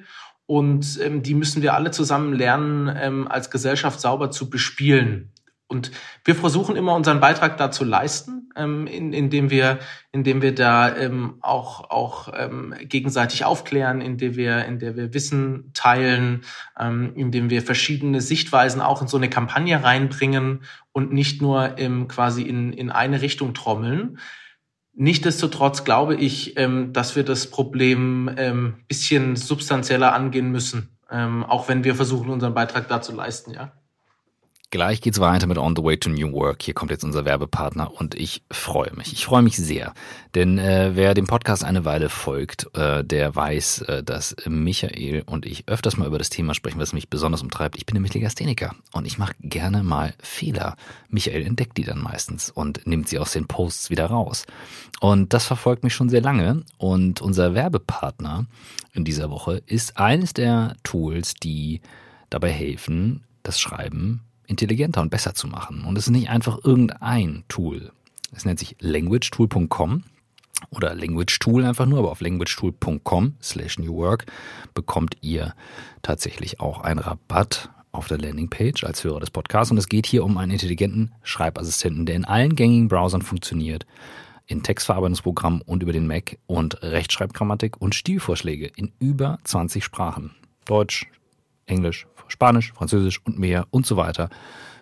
[0.45, 5.31] und ähm, die müssen wir alle zusammen lernen, ähm, als Gesellschaft sauber zu bespielen.
[5.69, 5.91] Und
[6.23, 9.79] wir versuchen immer unseren Beitrag dazu leisten, ähm, in, indem wir,
[10.13, 16.45] indem wir da ähm, auch auch ähm, gegenseitig aufklären, indem wir, indem wir Wissen teilen,
[16.79, 20.63] ähm, indem wir verschiedene Sichtweisen auch in so eine Kampagne reinbringen
[20.93, 24.19] und nicht nur ähm, quasi in in eine Richtung trommeln.
[24.93, 31.67] Nichtsdestotrotz glaube ich, ähm, dass wir das Problem ähm, bisschen substanzieller angehen müssen, ähm, auch
[31.67, 33.73] wenn wir versuchen, unseren Beitrag dazu leisten, ja.
[34.69, 36.61] Gleich geht's weiter mit On the Way to New Work.
[36.61, 39.13] Hier kommt jetzt unser Werbepartner und ich freue mich.
[39.13, 39.93] Ich freue mich sehr,
[40.35, 45.45] denn äh, wer dem Podcast eine Weile folgt, äh, der weiß, äh, dass Michael und
[45.45, 47.77] ich öfters mal über das Thema sprechen, was mich besonders umtreibt.
[47.77, 50.75] Ich bin nämlich Legastheniker und ich mache gerne mal Fehler.
[51.07, 54.45] Michael entdeckt die dann meistens und nimmt sie aus den Posts wieder raus.
[54.99, 58.47] Und das verfolgt mich schon sehr lange und unser Werbepartner
[58.91, 61.79] in dieser Woche ist eines der Tools, die
[62.29, 65.83] dabei helfen, das Schreiben intelligenter und besser zu machen.
[65.83, 67.91] Und es ist nicht einfach irgendein Tool.
[68.35, 70.03] Es nennt sich languagetool.com
[70.71, 74.25] oder Language Tool einfach nur, aber auf languagetool.com slash new work
[74.73, 75.53] bekommt ihr
[76.01, 79.71] tatsächlich auch einen Rabatt auf der Landingpage als Hörer des Podcasts.
[79.71, 83.85] Und es geht hier um einen intelligenten Schreibassistenten, der in allen gängigen Browsern funktioniert,
[84.45, 90.35] in Textverarbeitungsprogrammen und über den Mac und Rechtschreibgrammatik und Stilvorschläge in über 20 Sprachen.
[90.65, 91.07] Deutsch,
[91.67, 94.29] Englisch, Spanisch, Französisch und mehr und so weiter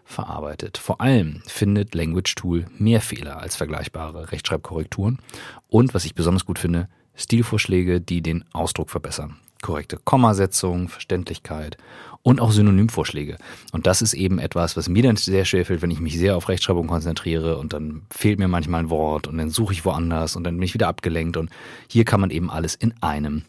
[0.06, 0.78] verarbeitet.
[0.78, 5.20] Vor allem findet Language Tool mehr Fehler als vergleichbare Rechtschreibkorrekturen
[5.68, 9.38] und, was ich besonders gut finde, Stilvorschläge, die den Ausdruck verbessern.
[9.62, 11.78] Korrekte Kommasetzung, Verständlichkeit
[12.22, 13.38] und auch Synonymvorschläge.
[13.72, 16.38] Und das ist eben etwas, was mir dann sehr schwer fällt, wenn ich mich sehr
[16.38, 20.36] auf Rechtschreibung konzentriere und dann fehlt mir manchmal ein Wort und dann suche ich woanders
[20.36, 21.50] und dann bin ich wieder abgelenkt und
[21.90, 23.44] hier kann man eben alles in einem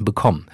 [0.00, 0.46] bekommen.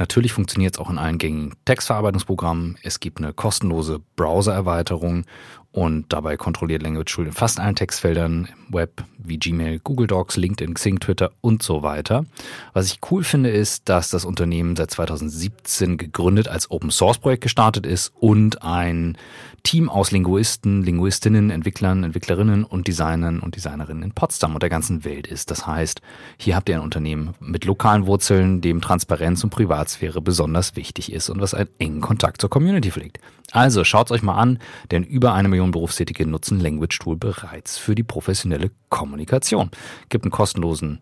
[0.00, 2.78] Natürlich funktioniert es auch in allen gängigen Textverarbeitungsprogrammen.
[2.82, 5.26] Es gibt eine kostenlose Browser-Erweiterung
[5.72, 10.74] und dabei kontrolliert Language Tool in fast allen Textfeldern, Web wie Gmail, Google Docs, LinkedIn,
[10.74, 12.24] Xing, Twitter und so weiter.
[12.72, 17.42] Was ich cool finde, ist, dass das Unternehmen seit 2017 gegründet als Open Source Projekt
[17.42, 19.16] gestartet ist und ein
[19.62, 25.04] Team aus Linguisten, Linguistinnen, Entwicklern, Entwicklerinnen und Designern und Designerinnen in Potsdam und der ganzen
[25.04, 25.50] Welt ist.
[25.50, 26.00] Das heißt,
[26.38, 29.89] hier habt ihr ein Unternehmen mit lokalen Wurzeln, dem Transparenz und Privatsphäre
[30.20, 33.18] besonders wichtig ist und was einen engen Kontakt zur Community pflegt.
[33.52, 34.58] Also schaut's euch mal an,
[34.90, 39.70] denn über eine Million Berufstätige nutzen Language Tool bereits für die professionelle Kommunikation.
[40.08, 41.00] Gibt einen kostenlosen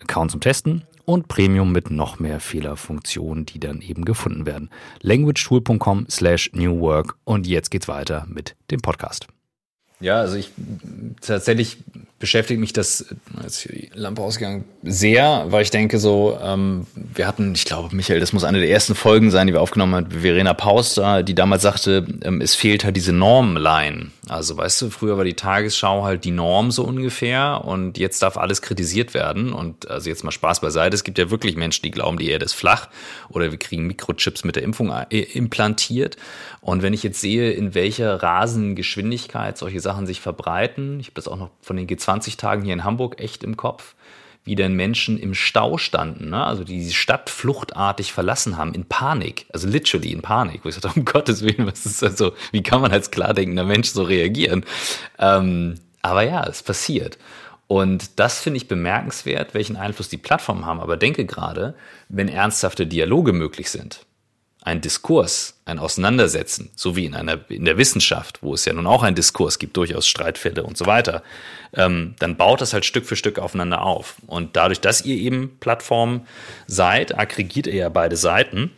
[0.00, 4.70] Account zum Testen und Premium mit noch mehr Fehlerfunktionen, die dann eben gefunden werden.
[5.00, 9.26] languagetool.com slash newwork und jetzt geht's weiter mit dem Podcast.
[10.00, 10.50] Ja, also ich
[11.20, 11.78] tatsächlich
[12.22, 13.04] beschäftigt mich das,
[13.42, 18.20] als die Lampe ausgegangen, sehr, weil ich denke so, ähm, wir hatten, ich glaube, Michael,
[18.20, 21.62] das muss eine der ersten Folgen sein, die wir aufgenommen haben, Verena Paus, die damals
[21.62, 24.12] sagte, ähm, es fehlt halt diese Normline.
[24.28, 28.36] Also weißt du, früher war die Tagesschau halt die Norm so ungefähr und jetzt darf
[28.36, 31.90] alles kritisiert werden und also jetzt mal Spaß beiseite, es gibt ja wirklich Menschen, die
[31.90, 32.88] glauben, die Erde ist flach
[33.30, 36.16] oder wir kriegen Mikrochips mit der Impfung äh, implantiert
[36.60, 41.26] und wenn ich jetzt sehe, in welcher Rasengeschwindigkeit solche Sachen sich verbreiten, ich habe das
[41.26, 43.94] auch noch von den G20 20 Tagen hier in Hamburg echt im Kopf,
[44.44, 46.44] wie denn Menschen im Stau standen, ne?
[46.44, 50.74] also die die Stadt fluchtartig verlassen haben, in Panik, also literally in Panik, wo ich
[50.74, 54.02] sagte, um Gottes Willen, was ist also, wie kann man als klar denkender Mensch so
[54.02, 54.64] reagieren?
[55.18, 57.18] Ähm, aber ja, es passiert.
[57.66, 60.80] Und das finde ich bemerkenswert, welchen Einfluss die Plattformen haben.
[60.80, 61.74] Aber denke gerade,
[62.10, 64.04] wenn ernsthafte Dialoge möglich sind,
[64.64, 68.86] ein Diskurs, ein Auseinandersetzen, so wie in einer in der Wissenschaft, wo es ja nun
[68.86, 71.22] auch einen Diskurs gibt, durchaus Streitfälle und so weiter,
[71.74, 74.16] ähm, dann baut das halt Stück für Stück aufeinander auf.
[74.26, 76.26] Und dadurch, dass ihr eben Plattform
[76.68, 78.70] seid, aggregiert ihr ja beide Seiten.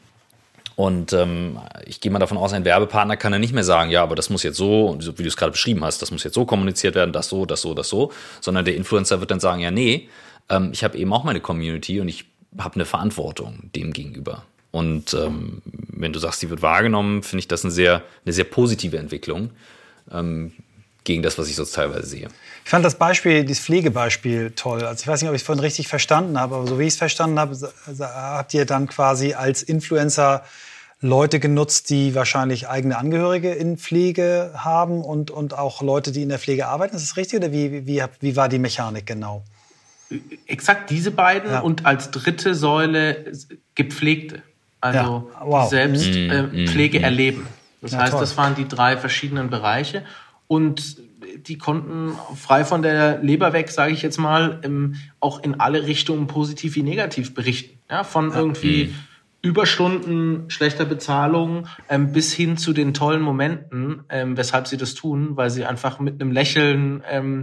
[0.74, 4.03] Und ähm, ich gehe mal davon aus, ein Werbepartner kann ja nicht mehr sagen, ja,
[4.03, 6.47] aber das muss jetzt so, wie du es gerade beschrieben hast, das muss jetzt so
[6.47, 8.11] kommuniziert werden, das so, das so, das so,
[8.41, 10.09] sondern der Influencer wird dann sagen, ja, nee,
[10.49, 12.24] ähm, ich habe eben auch meine Community und ich
[12.59, 14.45] habe eine Verantwortung dem gegenüber.
[14.75, 18.43] Und ähm, wenn du sagst, sie wird wahrgenommen, finde ich das eine sehr, eine sehr
[18.43, 19.51] positive Entwicklung
[20.11, 20.51] ähm,
[21.05, 22.27] gegen das, was ich sonst teilweise sehe.
[22.64, 24.83] Ich fand das Beispiel, das Pflegebeispiel toll.
[24.83, 26.95] Also ich weiß nicht, ob ich es vorhin richtig verstanden habe, aber so wie ich
[26.95, 27.57] es verstanden habe,
[28.01, 30.43] habt ihr dann quasi als Influencer
[31.01, 36.31] Leute genutzt, die wahrscheinlich eigene Angehörige in Pflege haben und, und auch Leute, die in
[36.31, 36.97] der Pflege arbeiten.
[36.97, 39.45] Ist das richtig oder wie, wie, wie war die Mechanik genau?
[40.49, 41.61] Exakt diese beiden ja.
[41.61, 43.31] und als dritte Säule
[43.77, 44.43] Gepflegte
[44.85, 45.47] also ja.
[45.47, 45.68] wow.
[45.68, 46.30] selbst mhm.
[46.30, 46.66] äh, mhm.
[46.68, 47.05] Pflege mhm.
[47.05, 47.47] erleben.
[47.80, 48.20] Das ja, heißt, toll.
[48.20, 50.05] das waren die drei verschiedenen Bereiche
[50.47, 50.99] und
[51.47, 55.87] die konnten frei von der Leber weg, sage ich jetzt mal, ähm, auch in alle
[55.87, 57.78] Richtungen positiv wie negativ berichten.
[57.91, 58.37] Ja, von ja.
[58.37, 58.95] irgendwie mhm
[59.45, 65.37] Überstunden, schlechter Bezahlung, ähm, bis hin zu den tollen Momenten, ähm, weshalb sie das tun,
[65.37, 67.43] weil sie einfach mit einem Lächeln ähm,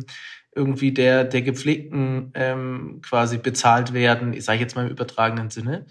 [0.55, 5.85] irgendwie der, der gepflegten ähm, quasi bezahlt werden, ich sage jetzt mal im übertragenen Sinne.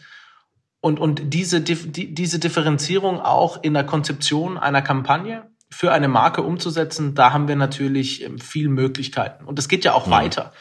[0.80, 6.42] Und, und diese, die, diese Differenzierung auch in der Konzeption einer Kampagne für eine Marke
[6.42, 9.44] umzusetzen, da haben wir natürlich ähm, viel Möglichkeiten.
[9.44, 10.12] Und das geht ja auch mhm.
[10.12, 10.52] weiter.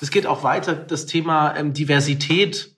[0.00, 2.76] Das geht auch weiter, das Thema ähm, Diversität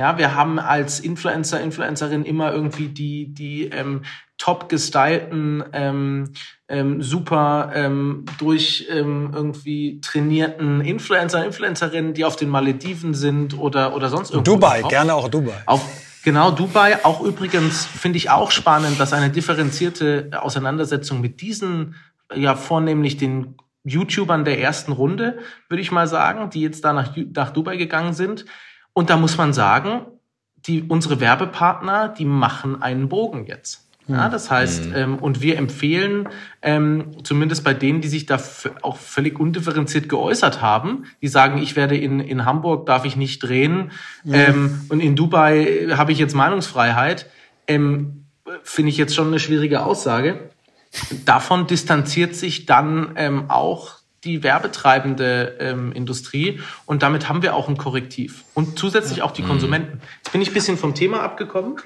[0.00, 4.00] ja, wir haben als Influencer, Influencerin immer irgendwie die, die ähm,
[4.38, 6.32] top gestylten, ähm,
[6.68, 13.94] ähm, super ähm, durch ähm, irgendwie trainierten Influencer, Influencerinnen, die auf den Malediven sind oder,
[13.94, 14.54] oder sonst irgendwo.
[14.54, 15.62] Dubai, gerne auch Dubai.
[15.66, 15.86] Auf,
[16.22, 17.04] Genau, Dubai.
[17.04, 21.94] Auch übrigens finde ich auch spannend, dass eine differenzierte Auseinandersetzung mit diesen,
[22.34, 27.16] ja vornehmlich den YouTubern der ersten Runde, würde ich mal sagen, die jetzt da nach,
[27.34, 28.44] nach Dubai gegangen sind,
[28.92, 30.06] und da muss man sagen,
[30.56, 33.89] die, unsere Werbepartner, die machen einen Bogen jetzt.
[34.10, 34.30] Ja, hm.
[34.32, 34.94] das heißt, mhm.
[34.94, 36.28] ähm, und wir empfehlen,
[36.62, 38.40] ähm, zumindest bei denen, die sich da
[38.82, 43.40] auch völlig undifferenziert geäußert haben, die sagen, ich werde in, in Hamburg, darf ich nicht
[43.40, 43.92] drehen
[44.24, 44.34] mhm.
[44.34, 47.26] ähm, und in Dubai habe ich jetzt Meinungsfreiheit,
[47.66, 48.24] ähm,
[48.64, 50.50] finde ich jetzt schon eine schwierige Aussage.
[51.24, 57.68] Davon distanziert sich dann ähm, auch die werbetreibende ähm, Industrie und damit haben wir auch
[57.68, 59.48] ein Korrektiv und zusätzlich auch die mhm.
[59.48, 60.00] Konsumenten.
[60.18, 61.76] Jetzt bin ich ein bisschen vom Thema abgekommen.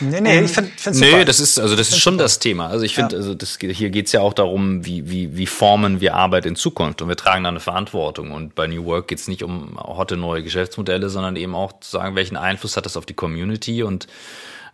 [0.00, 2.24] Nee, nee, ich finde find, Nee, das ist also das ist schon super.
[2.24, 2.68] das Thema.
[2.68, 3.18] Also ich finde, ja.
[3.18, 7.02] also das, hier geht's ja auch darum, wie, wie, wie formen wir Arbeit in Zukunft
[7.02, 10.42] und wir tragen da eine Verantwortung und bei New Work geht's nicht um hotte neue
[10.42, 14.06] Geschäftsmodelle, sondern eben auch zu sagen, welchen Einfluss hat das auf die Community und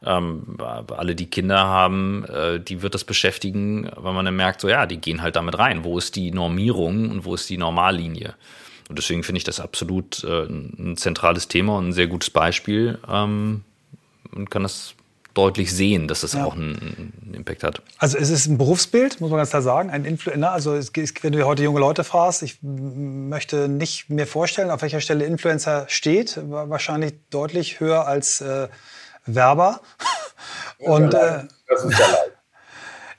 [0.04, 4.68] ähm, alle, die Kinder haben, äh, die wird das beschäftigen, weil man dann merkt, so
[4.68, 5.84] ja, die gehen halt damit rein.
[5.84, 8.34] Wo ist die Normierung und wo ist die Normallinie?
[8.88, 12.98] Und deswegen finde ich das absolut äh, ein zentrales Thema und ein sehr gutes Beispiel
[13.08, 13.62] ähm,
[14.34, 14.94] und kann das
[15.34, 16.44] deutlich sehen, dass das ja.
[16.44, 17.82] auch einen, einen, Impact hat.
[17.98, 20.52] Also es ist ein Berufsbild, muss man ganz klar sagen, ein Influencer.
[20.52, 20.92] Also es,
[21.22, 25.86] wenn du heute junge Leute fragst, ich möchte nicht mir vorstellen, auf welcher Stelle Influencer
[25.88, 28.68] steht, wahrscheinlich deutlich höher als äh,
[29.26, 29.80] Werber.
[30.78, 32.32] Und, äh, das ist ja leicht.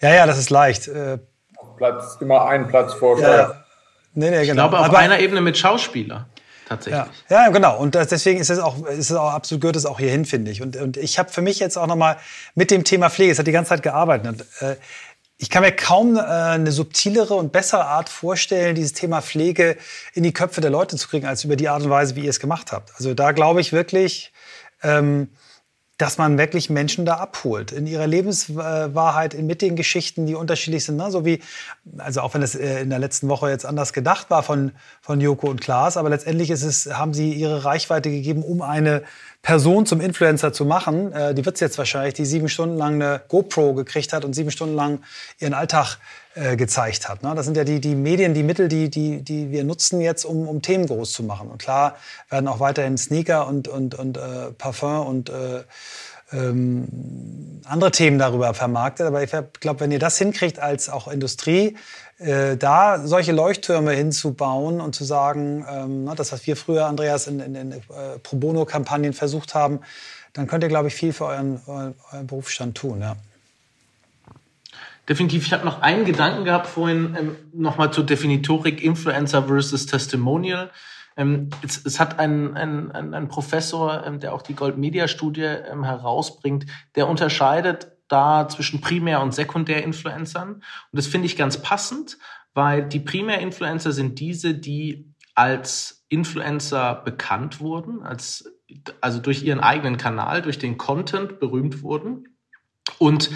[0.01, 0.87] ja, ja, das ist leicht.
[0.87, 1.19] Äh,
[1.77, 3.63] Platz, immer einen Platz vor ja,
[4.13, 4.41] nee, nee, genau.
[4.41, 6.27] Ich glaube, auf Aber, einer Ebene mit Schauspieler.
[6.67, 7.03] Tatsächlich.
[7.29, 7.77] Ja, ja genau.
[7.77, 10.51] Und das, deswegen ist es auch, ist es auch absolut gehört es auch hierhin, finde
[10.51, 10.61] ich.
[10.61, 12.17] Und, und ich habe für mich jetzt auch nochmal
[12.55, 14.27] mit dem Thema Pflege, es hat die ganze Zeit gearbeitet.
[14.27, 14.75] Und, äh,
[15.37, 19.77] ich kann mir kaum äh, eine subtilere und bessere Art vorstellen, dieses Thema Pflege
[20.13, 22.29] in die Köpfe der Leute zu kriegen, als über die Art und Weise, wie ihr
[22.29, 22.91] es gemacht habt.
[22.95, 24.31] Also da glaube ich wirklich,
[24.83, 25.29] ähm,
[25.97, 30.97] dass man wirklich Menschen da abholt in ihrer Lebenswahrheit, mit den Geschichten, die unterschiedlich sind.
[30.97, 31.11] Ne?
[31.11, 31.39] So wie,
[31.97, 34.71] also auch wenn es äh, in der letzten Woche jetzt anders gedacht war von,
[35.01, 39.03] von Joko und Klaas, aber letztendlich ist es, haben sie ihre Reichweite gegeben, um eine
[39.43, 41.11] Person zum Influencer zu machen.
[41.11, 44.33] Äh, die wird es jetzt wahrscheinlich, die sieben Stunden lang eine GoPro gekriegt hat und
[44.33, 45.03] sieben Stunden lang
[45.37, 45.97] ihren Alltag
[46.33, 47.23] äh, gezeigt hat.
[47.23, 47.33] Ne?
[47.35, 50.47] Das sind ja die, die Medien, die Mittel, die, die, die wir nutzen jetzt, um,
[50.47, 51.49] um Themen groß zu machen.
[51.51, 51.97] Und klar
[52.29, 55.63] werden auch weiterhin Sneaker und, und, und äh, Parfum und äh,
[56.33, 59.07] ähm, andere Themen darüber vermarktet.
[59.07, 61.77] Aber ich glaube, wenn ihr das hinkriegt als auch Industrie,
[62.17, 67.39] äh, da solche Leuchttürme hinzubauen und zu sagen, ähm, das, was wir früher, Andreas, in,
[67.39, 67.79] in, in äh,
[68.21, 69.79] Pro Bono-Kampagnen versucht haben,
[70.33, 73.01] dann könnt ihr, glaube ich, viel für euren, euren, euren Berufsstand tun.
[73.01, 73.15] Ja.
[75.07, 75.45] Definitiv.
[75.45, 80.71] Ich habe noch einen Gedanken gehabt vorhin ähm, nochmal zur Definitorik Influencer versus Testimonial.
[81.17, 85.83] Ähm, es, es, hat ein, ein, ein, ein Professor, ähm, der auch die Gold-Media-Studie ähm,
[85.83, 90.55] herausbringt, der unterscheidet da zwischen Primär- und Sekundär-Influencern.
[90.55, 92.17] Und das finde ich ganz passend,
[92.53, 98.51] weil die Primär-Influencer sind diese, die als Influencer bekannt wurden, als,
[99.01, 102.37] also durch ihren eigenen Kanal, durch den Content berühmt wurden.
[102.99, 103.31] Und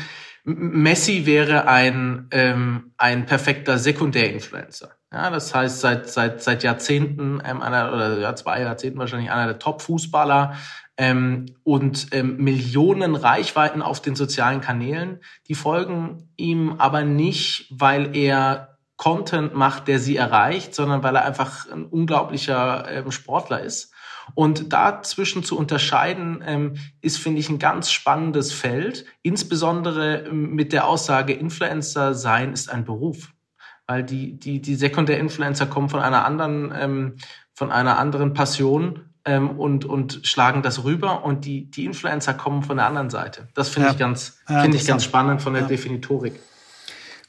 [0.49, 4.91] Messi wäre ein, ähm, ein perfekter Sekundärinfluencer.
[5.11, 9.45] Ja, das heißt, seit, seit, seit Jahrzehnten, ähm, einer, oder ja, zwei Jahrzehnten wahrscheinlich einer
[9.45, 10.55] der Top-Fußballer
[10.95, 15.19] ähm, und ähm, Millionen Reichweiten auf den sozialen Kanälen.
[15.49, 21.25] Die folgen ihm aber nicht, weil er Content macht, der sie erreicht, sondern weil er
[21.25, 23.93] einfach ein unglaublicher ähm, Sportler ist.
[24.35, 30.73] Und dazwischen zu unterscheiden, ähm, ist, finde ich, ein ganz spannendes Feld, insbesondere ähm, mit
[30.73, 33.33] der Aussage, Influencer sein ist ein Beruf.
[33.87, 37.15] Weil die, die, die Sekundär-Influencer kommen von einer anderen, ähm,
[37.53, 42.63] von einer anderen Passion ähm, und, und schlagen das rüber und die, die Influencer kommen
[42.63, 43.47] von der anderen Seite.
[43.53, 43.93] Das finde ja.
[43.93, 45.67] ich ganz, ja, finde ich ganz spannend von der ja.
[45.67, 46.39] Definitorik.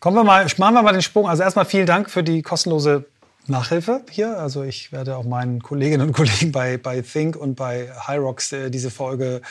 [0.01, 1.29] Kommen wir mal, machen wir mal den Sprung.
[1.29, 3.05] Also erstmal vielen Dank für die kostenlose
[3.49, 4.39] Nachhilfe hier.
[4.39, 8.71] Also ich werde auch meinen Kolleginnen und Kollegen bei, bei Think und bei Hyrox äh,
[8.71, 9.43] diese Folge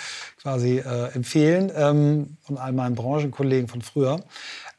[0.41, 4.19] quasi äh, empfehlen ähm, und all meinen Branchenkollegen von früher.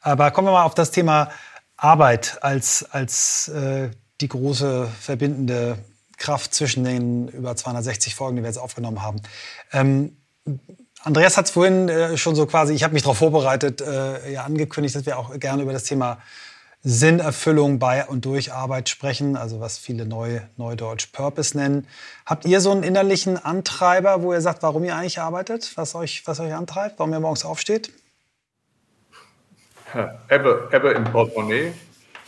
[0.01, 1.29] Aber kommen wir mal auf das Thema
[1.77, 3.89] Arbeit als, als äh,
[4.21, 5.77] die große verbindende
[6.17, 9.21] Kraft zwischen den über 260 Folgen, die wir jetzt aufgenommen haben.
[9.71, 10.17] Ähm,
[11.03, 14.43] Andreas hat es vorhin äh, schon so quasi, ich habe mich darauf vorbereitet, äh, ja
[14.43, 16.19] angekündigt, dass wir auch gerne über das Thema
[16.81, 21.85] Sinnerfüllung bei und durch Arbeit sprechen, also was viele neu, Neudeutsch Purpose nennen.
[22.25, 26.23] Habt ihr so einen innerlichen Antreiber, wo ihr sagt, warum ihr eigentlich arbeitet, was euch,
[26.25, 27.91] was euch antreibt, warum ihr morgens aufsteht?
[30.29, 31.73] Ebbe, Ebbe im Portemonnaie.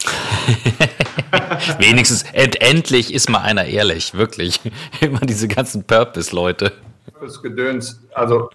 [1.78, 4.60] Wenigstens end, endlich ist mal einer ehrlich, wirklich.
[4.99, 6.74] Immer diese ganzen Purpose-Leute.
[7.06, 8.02] Purpose-Gedöns.
[8.14, 8.49] Also,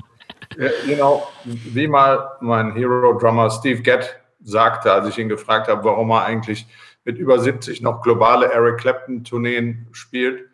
[0.87, 4.17] genau, wie mal mein Hero-Drummer Steve Gett
[4.47, 6.67] sagte, als ich ihn gefragt habe, warum er eigentlich
[7.05, 10.49] mit über 70 noch globale Eric Clapton-Tourneen spielt.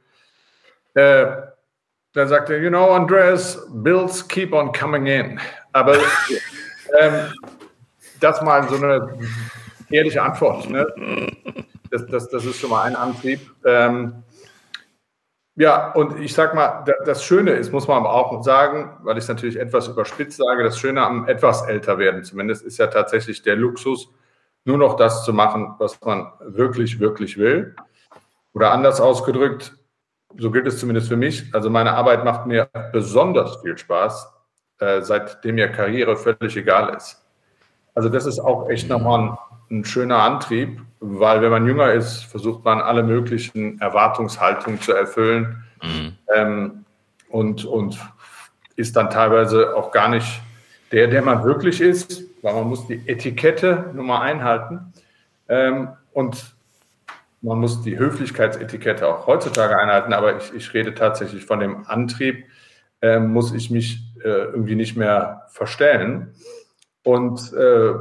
[0.94, 1.26] Äh,
[2.12, 5.40] da sagte er, you know, Andreas, bills keep on coming in.
[5.72, 5.96] Aber
[7.00, 7.32] ähm,
[8.20, 9.18] das mal so eine
[9.90, 10.68] ehrliche Antwort.
[10.68, 10.86] Ne?
[11.90, 13.40] Das, das, das ist schon mal ein Antrieb.
[13.64, 14.22] Ähm,
[15.54, 19.24] ja, und ich sag mal, das Schöne ist, muss man aber auch sagen, weil ich
[19.24, 23.42] es natürlich etwas überspitzt sage, das Schöne am etwas älter werden zumindest ist ja tatsächlich
[23.42, 24.08] der Luxus,
[24.64, 27.74] nur noch das zu machen, was man wirklich, wirklich will.
[28.54, 29.74] Oder anders ausgedrückt,
[30.36, 31.54] so gilt es zumindest für mich.
[31.54, 34.32] Also meine Arbeit macht mir besonders viel Spaß,
[34.78, 37.22] äh, seitdem mir Karriere völlig egal ist.
[37.94, 39.38] Also das ist auch echt nochmal ein,
[39.72, 45.64] ein schöner Antrieb, weil wenn man jünger ist, versucht man alle möglichen Erwartungshaltungen zu erfüllen
[45.82, 46.12] mhm.
[46.34, 46.84] ähm,
[47.28, 47.98] und, und
[48.76, 50.40] ist dann teilweise auch gar nicht
[50.92, 54.92] der, der man wirklich ist, weil man muss die Etikette Nummer einhalten
[55.48, 56.54] ähm, und
[57.40, 62.44] man muss die Höflichkeitsetikette auch heutzutage einhalten, aber ich, ich rede tatsächlich von dem Antrieb,
[63.00, 66.34] äh, muss ich mich äh, irgendwie nicht mehr verstellen.
[67.02, 67.94] Und äh,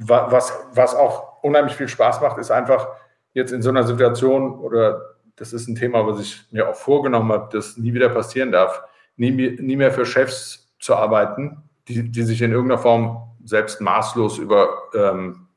[0.00, 2.88] was, was auch unheimlich viel Spaß macht, ist einfach
[3.32, 7.32] jetzt in so einer Situation, oder das ist ein Thema, was ich mir auch vorgenommen
[7.32, 8.82] habe, das nie wieder passieren darf,
[9.16, 14.38] nie, nie mehr für Chefs zu arbeiten, die, die sich in irgendeiner Form selbst maßlos
[14.38, 15.48] über, ähm,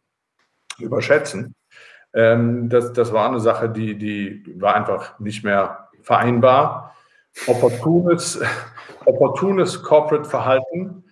[0.80, 1.56] überschätzen.
[2.14, 6.96] Ähm, das, das war eine Sache, die, die war einfach nicht mehr vereinbar.
[7.48, 8.41] Opportunes,
[9.06, 11.04] opportunes Corporate Verhalten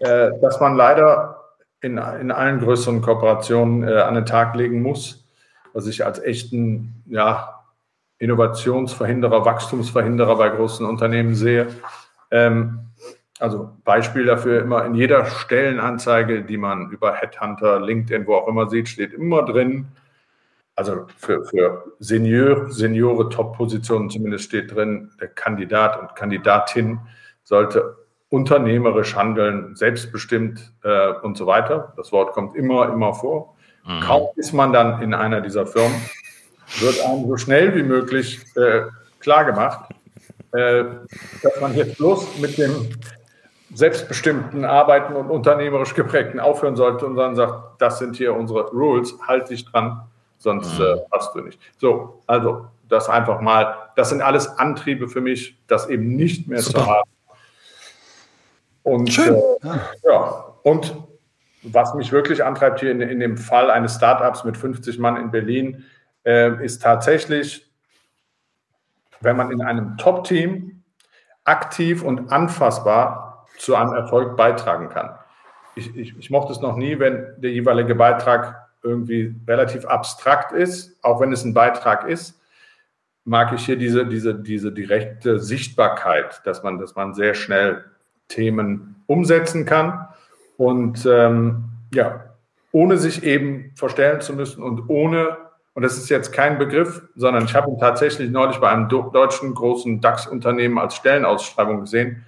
[0.00, 1.39] äh, dass man leider
[1.80, 5.26] in, in allen größeren Kooperationen äh, an den Tag legen muss,
[5.72, 7.60] was ich als echten ja,
[8.18, 11.68] Innovationsverhinderer, Wachstumsverhinderer bei großen Unternehmen sehe.
[12.30, 12.90] Ähm,
[13.38, 18.68] also Beispiel dafür immer in jeder Stellenanzeige, die man über Headhunter, LinkedIn, wo auch immer
[18.68, 19.88] sieht, steht immer drin,
[20.80, 27.00] also für, für Senior, Seniore Top-Positionen zumindest steht drin, der Kandidat und Kandidatin
[27.42, 27.99] sollte
[28.30, 31.92] unternehmerisch handeln, selbstbestimmt äh, und so weiter.
[31.96, 33.56] Das Wort kommt immer, immer vor.
[33.84, 34.00] Mhm.
[34.00, 36.00] Kaum ist man dann in einer dieser Firmen,
[36.78, 38.82] wird einem so schnell wie möglich äh,
[39.18, 39.90] klargemacht,
[40.52, 40.84] äh,
[41.42, 42.90] dass man jetzt bloß mit dem
[43.74, 49.14] selbstbestimmten Arbeiten und unternehmerisch geprägten aufhören sollte und dann sagt, das sind hier unsere Rules,
[49.26, 50.02] halt dich dran,
[50.38, 50.84] sonst mhm.
[50.84, 51.58] äh, passt du nicht.
[51.78, 56.62] So, also das einfach mal, das sind alles Antriebe für mich, das eben nicht mehr
[56.62, 56.78] Super.
[56.78, 57.10] zu haben
[58.90, 59.34] und Schön.
[59.34, 60.54] Äh, ja.
[60.62, 60.94] und
[61.62, 65.30] was mich wirklich antreibt hier in, in dem Fall eines Startups mit 50 Mann in
[65.30, 65.84] Berlin,
[66.24, 67.70] äh, ist tatsächlich,
[69.20, 70.82] wenn man in einem Top-Team
[71.44, 75.10] aktiv und anfassbar zu einem Erfolg beitragen kann.
[75.74, 80.96] Ich, ich, ich mochte es noch nie, wenn der jeweilige Beitrag irgendwie relativ abstrakt ist,
[81.04, 82.40] auch wenn es ein Beitrag ist,
[83.24, 87.84] mag ich hier diese, diese, diese direkte Sichtbarkeit, dass man, dass man sehr schnell
[88.30, 90.08] Themen umsetzen kann
[90.56, 92.24] und ähm, ja,
[92.72, 95.36] ohne sich eben verstellen zu müssen und ohne,
[95.74, 99.54] und das ist jetzt kein Begriff, sondern ich habe ihn tatsächlich neulich bei einem deutschen
[99.54, 102.24] großen DAX-Unternehmen als Stellenausschreibung gesehen,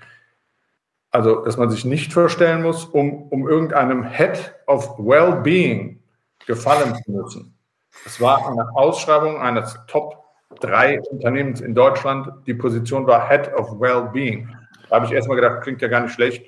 [1.11, 6.01] also dass man sich nicht verstellen muss, um, um irgendeinem Head of Wellbeing
[6.47, 7.55] gefallen zu müssen.
[8.07, 10.25] Es war eine Ausschreibung eines Top
[10.61, 12.29] 3 Unternehmens in Deutschland.
[12.47, 14.49] Die Position war Head of Wellbeing.
[14.93, 16.45] Da habe ich erstmal gedacht, klingt ja gar nicht schlecht,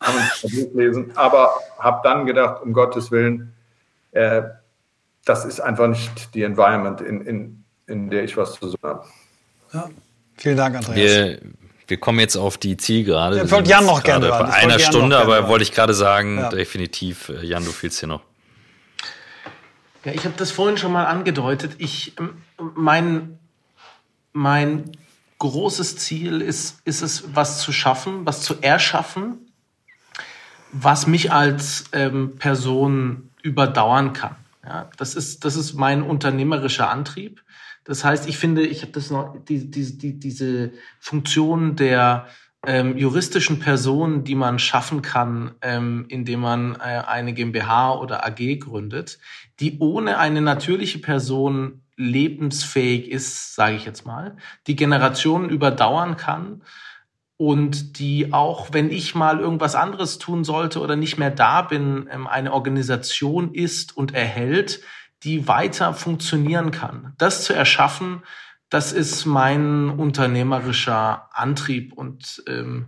[0.00, 3.54] kann man durchlesen, aber habe dann gedacht, um Gottes Willen,
[4.12, 4.42] äh,
[5.24, 9.06] das ist einfach nicht die Environment, in, in, in der ich was zu suchen habe.
[9.72, 9.88] Ja.
[10.36, 10.94] Vielen Dank, Andreas.
[10.94, 11.38] Wir,
[11.86, 13.40] wir kommen jetzt auf die Zielgerade.
[13.42, 16.50] Ich wollte Jan noch gerne Bei einer Stunde, aber wollte ich gerade sagen, ja.
[16.50, 18.20] definitiv, äh, Jan, du fehlst hier noch.
[20.04, 21.76] Ja, ich habe das vorhin schon mal angedeutet.
[21.78, 23.38] Ich, ähm, mein,
[24.34, 24.92] mein
[25.38, 29.52] großes Ziel ist, ist es, was zu schaffen, was zu erschaffen,
[30.72, 34.36] was mich als ähm, Person überdauern kann.
[34.64, 37.42] Ja, das ist, das ist mein unternehmerischer Antrieb.
[37.84, 42.26] Das heißt, ich finde, ich habe das noch, die, die, die, diese Funktion der
[42.66, 48.58] ähm, juristischen Person, die man schaffen kann, ähm, indem man äh, eine GmbH oder AG
[48.58, 49.20] gründet,
[49.60, 54.36] die ohne eine natürliche Person lebensfähig ist, sage ich jetzt mal,
[54.66, 56.62] die Generationen überdauern kann
[57.36, 62.08] und die auch, wenn ich mal irgendwas anderes tun sollte oder nicht mehr da bin,
[62.10, 64.80] ähm, eine Organisation ist und erhält,
[65.22, 67.14] die weiter funktionieren kann.
[67.18, 68.22] Das zu erschaffen,
[68.68, 72.86] das ist mein unternehmerischer Antrieb und ähm,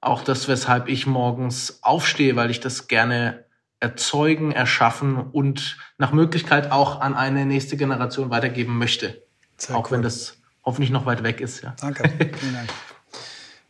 [0.00, 3.44] auch das, weshalb ich morgens aufstehe, weil ich das gerne
[3.80, 9.22] erzeugen, erschaffen und nach Möglichkeit auch an eine nächste Generation weitergeben möchte.
[9.56, 9.96] Sehr auch cool.
[9.96, 11.62] wenn das hoffentlich noch weit weg ist.
[11.62, 11.74] Ja.
[11.80, 12.08] Danke.
[12.38, 12.68] Vielen Dank.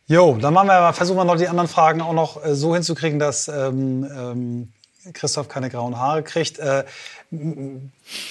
[0.07, 3.19] Jo, dann machen wir, versuchen wir noch die anderen Fragen auch noch äh, so hinzukriegen,
[3.19, 4.73] dass ähm, ähm,
[5.13, 6.57] Christoph keine grauen Haare kriegt.
[6.57, 6.83] Äh,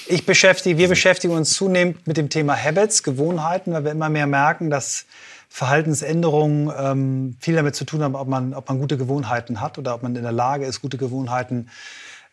[0.09, 4.27] ich beschäftige, wir beschäftigen uns zunehmend mit dem Thema Habits, Gewohnheiten, weil wir immer mehr
[4.27, 5.07] merken, dass
[5.49, 9.95] Verhaltensänderungen ähm, viel damit zu tun haben, ob man, ob man gute Gewohnheiten hat oder
[9.95, 11.69] ob man in der Lage ist, gute Gewohnheiten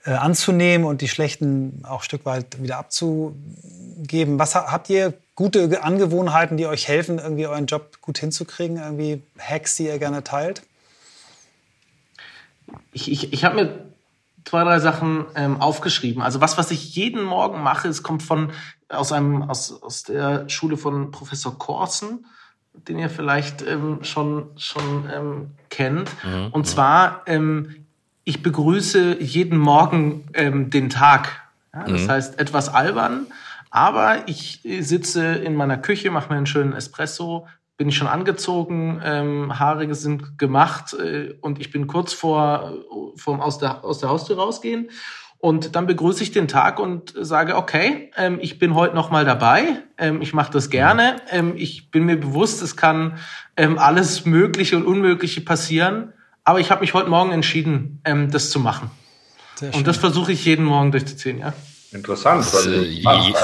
[0.06, 4.38] äh, anzunehmen und die schlechten auch ein Stück weit wieder abzugeben.
[4.38, 8.78] Was habt ihr gute Angewohnheiten, die euch helfen, irgendwie euren Job gut hinzukriegen?
[8.78, 10.62] Irgendwie Hacks, die ihr gerne teilt?
[12.92, 13.86] Ich, ich, ich habe mir
[14.46, 16.22] zwei, drei Sachen ähm, aufgeschrieben.
[16.22, 18.52] Also was, was ich jeden Morgen mache, es kommt von
[18.90, 22.26] aus einem aus, aus der Schule von Professor Korsen,
[22.88, 26.10] den ihr vielleicht ähm, schon schon ähm, kennt.
[26.24, 26.48] Mhm.
[26.52, 27.86] Und zwar ähm,
[28.24, 31.42] ich begrüße jeden Morgen ähm, den Tag.
[31.74, 32.10] Ja, das mhm.
[32.10, 33.28] heißt etwas albern,
[33.70, 37.48] aber ich sitze in meiner Küche, mache mir einen schönen Espresso,
[37.78, 42.74] bin ich schon angezogen, ähm, Haare sind gemacht äh, und ich bin kurz vor,
[43.18, 44.90] vor aus, der, aus der Haustür rausgehen.
[45.46, 49.26] Und dann begrüße ich den Tag und sage, okay, ähm, ich bin heute noch mal
[49.26, 53.20] dabei, ähm, ich mache das gerne, ähm, ich bin mir bewusst, es kann
[53.56, 58.50] ähm, alles Mögliche und Unmögliche passieren, aber ich habe mich heute Morgen entschieden, ähm, das
[58.50, 58.90] zu machen.
[59.72, 61.54] Und das versuche ich jeden Morgen durchzuziehen, ja.
[61.92, 62.52] Interessant.
[62.52, 63.36] Weil äh,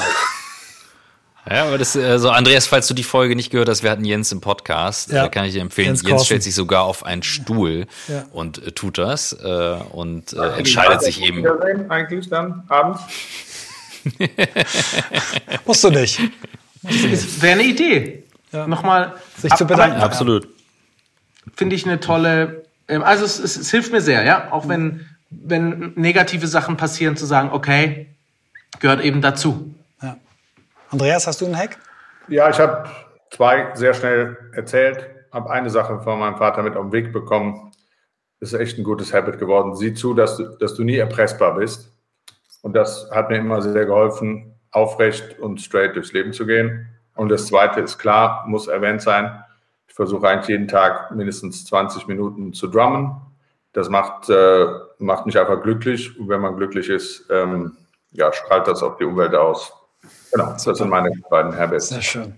[1.49, 4.31] ja, aber das, also Andreas, falls du die Folge nicht gehört hast, wir hatten Jens
[4.31, 5.27] im Podcast, ja.
[5.27, 5.87] kann ich dir empfehlen.
[5.87, 8.25] Jens, Jens stellt sich sogar auf einen Stuhl ja.
[8.31, 11.45] und äh, tut das äh, und äh, entscheidet sich eben.
[11.89, 13.01] Eigentlich dann abends?
[15.65, 16.19] Musst du nicht.
[16.81, 18.23] Wäre eine Idee.
[18.51, 18.67] Ja.
[18.67, 20.01] Nochmal sich zu bedanken.
[20.01, 20.47] Absolut.
[21.55, 22.65] Finde ich eine tolle.
[22.87, 27.15] Ähm, also es, es, es hilft mir sehr, ja, auch wenn wenn negative Sachen passieren,
[27.15, 28.07] zu sagen, okay,
[28.79, 29.73] gehört eben dazu.
[30.91, 31.77] Andreas, hast du einen Hack?
[32.27, 32.89] Ja, ich habe
[33.29, 37.71] zwei sehr schnell erzählt, habe eine Sache von meinem Vater mit auf den Weg bekommen.
[38.41, 39.73] Ist echt ein gutes Habit geworden.
[39.75, 41.93] Sieh zu, dass du, dass du nie erpressbar bist.
[42.61, 46.89] Und das hat mir immer sehr geholfen, aufrecht und straight durchs Leben zu gehen.
[47.15, 49.43] Und das Zweite ist klar, muss erwähnt sein.
[49.87, 53.15] Ich versuche eigentlich jeden Tag mindestens 20 Minuten zu drummen.
[53.71, 54.65] Das macht, äh,
[54.97, 56.19] macht mich einfach glücklich.
[56.19, 57.77] Und wenn man glücklich ist, ähm,
[58.11, 59.73] ja, strahlt das auf die Umwelt aus.
[60.31, 61.89] Genau, das sind meine beiden Habits.
[61.89, 62.35] Sehr schön.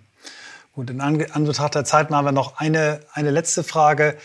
[0.73, 4.17] Gut, in Anbetracht der Zeit machen wir noch eine, eine letzte Frage.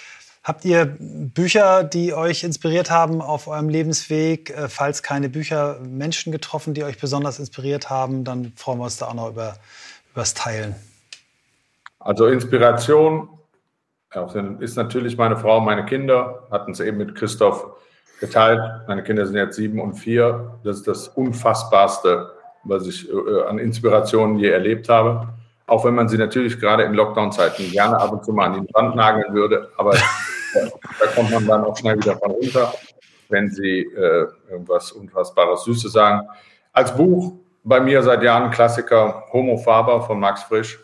[0.43, 4.49] Habt ihr Bücher, die euch inspiriert haben auf eurem Lebensweg?
[4.49, 8.97] Äh, falls keine Bücher, Menschen getroffen, die euch besonders inspiriert haben, dann freuen wir uns
[8.97, 9.57] da auch noch über,
[10.15, 10.75] das Teilen.
[12.01, 13.29] Also Inspiration
[14.59, 17.67] ist natürlich meine Frau, meine Kinder, hatten es eben mit Christoph
[18.19, 18.61] geteilt.
[18.89, 20.59] Meine Kinder sind jetzt sieben und vier.
[20.65, 22.33] Das ist das Unfassbarste,
[22.69, 25.29] was ich äh, an Inspirationen je erlebt habe.
[25.67, 28.75] Auch wenn man sie natürlich gerade in Lockdown-Zeiten gerne ab und zu mal an die
[28.75, 29.93] Wand nageln würde, aber
[30.55, 32.73] da kommt man dann auch schnell wieder von runter,
[33.29, 36.27] wenn sie äh, irgendwas Unfassbares Süßes sagen.
[36.73, 40.79] Als Buch bei mir seit Jahren Klassiker Homo Faber von Max Frisch.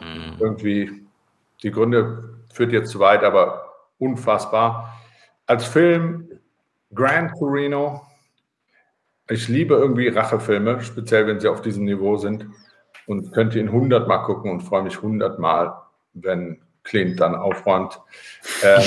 [0.00, 0.36] Mhm.
[0.40, 1.06] Irgendwie,
[1.62, 4.98] die Gründe führt jetzt zu weit, aber unfassbar.
[5.46, 6.28] Als Film
[6.92, 8.07] Grand Torino
[9.30, 12.46] ich liebe irgendwie Rachefilme, speziell wenn sie auf diesem Niveau sind
[13.06, 15.74] und könnte ihn hundertmal gucken und freue mich hundertmal,
[16.14, 18.00] wenn Clint dann aufräumt.
[18.62, 18.82] Ähm,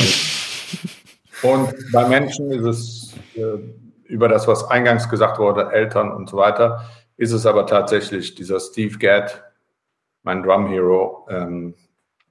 [1.43, 3.57] und bei Menschen ist es äh,
[4.05, 8.59] über das, was eingangs gesagt wurde, Eltern und so weiter, ist es aber tatsächlich dieser
[8.59, 9.43] Steve Gadd,
[10.23, 11.27] mein Drum Hero.
[11.29, 11.75] Ähm,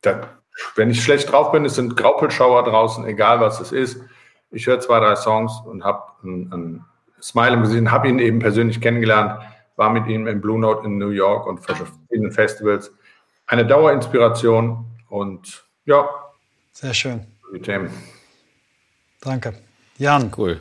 [0.04, 0.28] der,
[0.74, 4.02] wenn ich schlecht drauf bin, es sind Graupelschauer draußen, egal was es ist.
[4.50, 6.84] Ich höre zwei, drei Songs und habe ein, ein
[7.23, 9.41] Smile im Gesicht, habe ihn eben persönlich kennengelernt.
[9.77, 12.93] war mit ihm im Blue Note in New York und verschiedenen Festivals.
[13.47, 16.09] Eine Dauerinspiration und ja.
[16.73, 17.27] Sehr schön.
[17.55, 17.91] Die Themen.
[19.21, 19.55] Danke.
[19.99, 20.33] Jan.
[20.37, 20.61] Cool.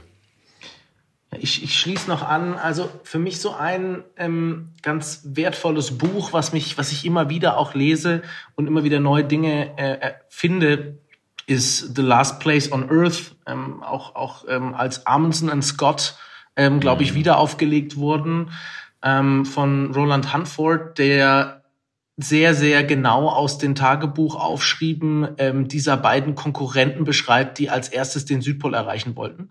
[1.37, 6.53] Ich, ich schließe noch an, also für mich so ein ähm, ganz wertvolles Buch, was
[6.53, 8.23] mich, was ich immer wieder auch lese
[8.55, 10.97] und immer wieder neue Dinge äh, äh finde,
[11.45, 16.15] ist The Last Place on Earth, ähm, auch, auch ähm, als Amundsen und Scott,
[16.59, 17.17] ähm, glaube ich, mhm.
[17.17, 18.51] wieder aufgelegt wurden,
[19.01, 21.63] ähm, von Roland Hanford, der
[22.17, 28.41] sehr, sehr genau aus den Tagebuchaufschrieben ähm, dieser beiden Konkurrenten beschreibt, die als erstes den
[28.41, 29.49] Südpol erreichen wollten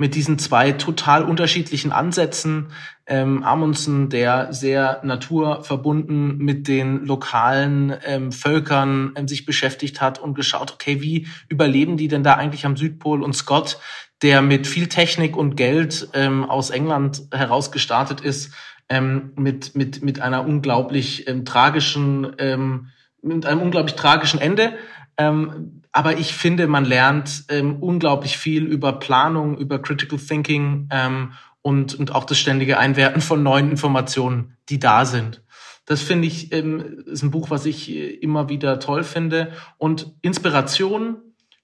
[0.00, 2.68] mit diesen zwei total unterschiedlichen Ansätzen.
[3.06, 10.34] Ähm, Amundsen, der sehr naturverbunden mit den lokalen ähm, Völkern ähm, sich beschäftigt hat und
[10.34, 13.22] geschaut, okay, wie überleben die denn da eigentlich am Südpol?
[13.22, 13.78] Und Scott,
[14.22, 18.52] der mit viel Technik und Geld ähm, aus England heraus gestartet ist,
[18.88, 22.88] ähm, mit, mit, mit einer unglaublich ähm, tragischen, ähm,
[23.22, 24.74] mit einem unglaublich tragischen Ende.
[25.16, 31.32] Ähm, aber ich finde, man lernt ähm, unglaublich viel über Planung, über Critical Thinking ähm,
[31.62, 35.42] und, und auch das ständige Einwerten von neuen Informationen, die da sind.
[35.86, 39.52] Das finde ich, ähm, ist ein Buch, was ich äh, immer wieder toll finde.
[39.76, 41.16] Und Inspiration,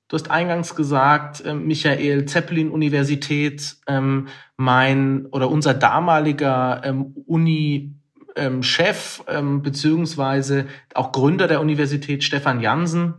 [0.08, 7.92] du hast eingangs gesagt, äh, Michael Zeppelin Universität, ähm, mein oder unser damaliger ähm, Uni
[8.36, 8.60] ähm,
[9.28, 13.14] ähm, beziehungsweise auch Gründer der Universität Stefan Jansen,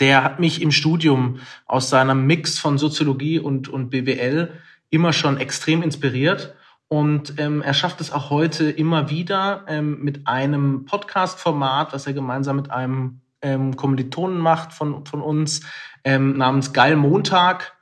[0.00, 4.52] der hat mich im Studium aus seinem Mix von Soziologie und, und BWL
[4.90, 6.54] immer schon extrem inspiriert.
[6.88, 12.12] Und ähm, er schafft es auch heute immer wieder ähm, mit einem Podcast-Format, was er
[12.12, 15.60] gemeinsam mit einem ähm, Kommilitonen macht von, von uns,
[16.02, 17.74] ähm, namens Geil Montag,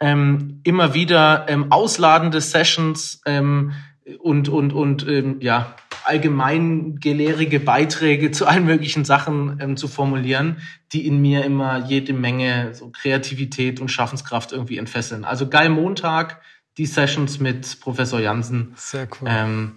[0.00, 3.72] ähm, immer wieder ähm, ausladende Sessions ähm,
[4.18, 10.56] und, und, und ähm, ja, allgemeingelehrige Beiträge zu allen möglichen Sachen ähm, zu formulieren,
[10.92, 15.24] die in mir immer jede Menge so Kreativität und Schaffenskraft irgendwie entfesseln.
[15.24, 16.40] Also geil Montag,
[16.78, 18.72] die Sessions mit Professor Jansen.
[18.76, 19.28] Sehr cool.
[19.30, 19.72] Ähm,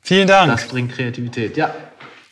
[0.00, 0.52] vielen Dank.
[0.52, 1.74] Das bringt Kreativität, ja.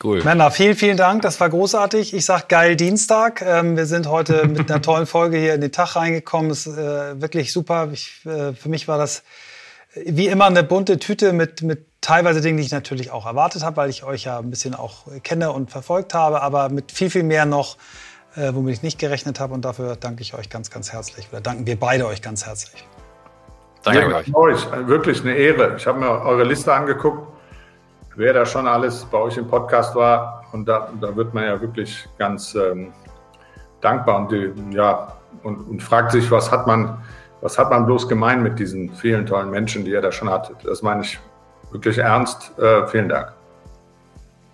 [0.06, 0.22] Cool.
[0.22, 1.22] Männer, vielen, vielen Dank.
[1.22, 2.14] Das war großartig.
[2.14, 3.42] Ich sag geil Dienstag.
[3.42, 6.52] Ähm, wir sind heute mit einer tollen Folge hier in den Tag reingekommen.
[6.52, 7.88] Es ist äh, wirklich super.
[7.92, 9.24] Ich, äh, für mich war das
[9.96, 13.78] wie immer eine bunte Tüte mit, mit teilweise Dingen, die ich natürlich auch erwartet habe,
[13.78, 17.24] weil ich euch ja ein bisschen auch kenne und verfolgt habe, aber mit viel, viel
[17.24, 17.76] mehr noch,
[18.36, 19.54] äh, womit ich nicht gerechnet habe.
[19.54, 21.26] Und dafür danke ich euch ganz, ganz herzlich.
[21.32, 22.86] Oder danken wir beide euch ganz herzlich.
[23.82, 24.32] Danke ja, euch.
[24.32, 24.86] euch.
[24.86, 25.74] Wirklich eine Ehre.
[25.76, 27.26] Ich habe mir eure Liste angeguckt,
[28.16, 30.44] wer da schon alles bei euch im Podcast war.
[30.52, 32.92] Und da, da wird man ja wirklich ganz ähm,
[33.80, 35.12] dankbar und, ja,
[35.42, 36.98] und, und fragt sich, was hat man
[37.40, 40.50] was hat man bloß gemein mit diesen vielen tollen Menschen, die er da schon hat?
[40.64, 41.18] Das meine ich
[41.70, 42.52] wirklich ernst.
[42.58, 43.32] Äh, vielen Dank.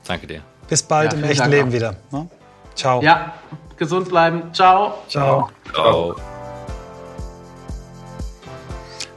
[0.06, 0.42] Danke dir.
[0.68, 1.72] Bis bald ja, im echten Dank Leben auch.
[1.72, 1.94] wieder.
[2.10, 2.28] Ne?
[2.74, 3.02] Ciao.
[3.02, 3.32] Ja,
[3.76, 4.52] gesund bleiben.
[4.52, 4.98] Ciao.
[5.08, 5.48] Ciao.
[5.72, 6.16] Ciao.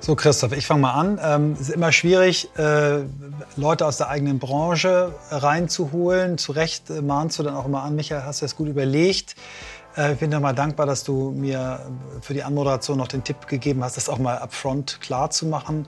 [0.05, 1.19] So, Christoph, ich fange mal an.
[1.19, 2.99] Ähm, es ist immer schwierig, äh,
[3.55, 6.37] Leute aus der eigenen Branche reinzuholen.
[6.37, 9.35] Zu Recht äh, mahnst du dann auch immer an, Michael, hast du das gut überlegt.
[9.97, 11.79] Äh, ich bin dir mal dankbar, dass du mir
[12.21, 15.87] für die Anmoderation noch den Tipp gegeben hast, das auch mal upfront klar zu machen.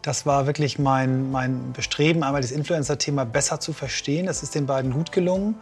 [0.00, 4.24] Das war wirklich mein, mein Bestreben, einmal das Influencer-Thema besser zu verstehen.
[4.24, 5.56] Das ist den beiden gut gelungen.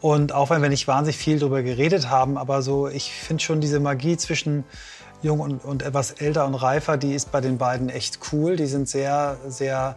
[0.00, 3.60] Und auch wenn wir nicht wahnsinnig viel darüber geredet haben, aber so, ich finde schon
[3.60, 4.64] diese Magie zwischen
[5.22, 8.56] jung und, und etwas älter und reifer, die ist bei den beiden echt cool.
[8.56, 9.96] Die sind sehr, sehr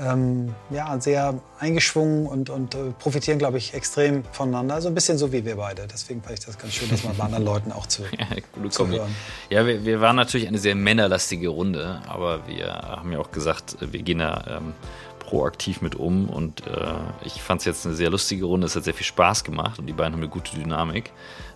[0.00, 4.74] ähm, ja, sehr eingeschwungen und, und äh, profitieren, glaube ich, extrem voneinander.
[4.74, 5.86] Also ein bisschen so wie wir beide.
[5.86, 8.88] Deswegen fand ich das ganz schön, das mal bei anderen Leuten auch zu, ja, zu
[8.88, 9.14] hören.
[9.50, 13.76] Ja, wir, wir, waren natürlich eine sehr männerlastige Runde, aber wir haben ja auch gesagt,
[13.80, 14.72] wir gehen da ähm,
[15.20, 16.86] proaktiv mit um und äh,
[17.24, 18.66] ich fand es jetzt eine sehr lustige Runde.
[18.66, 21.12] Es hat sehr viel Spaß gemacht und die beiden haben eine gute Dynamik.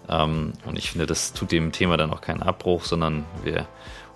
[0.09, 3.66] Ähm, und ich finde, das tut dem Thema dann auch keinen Abbruch, sondern wir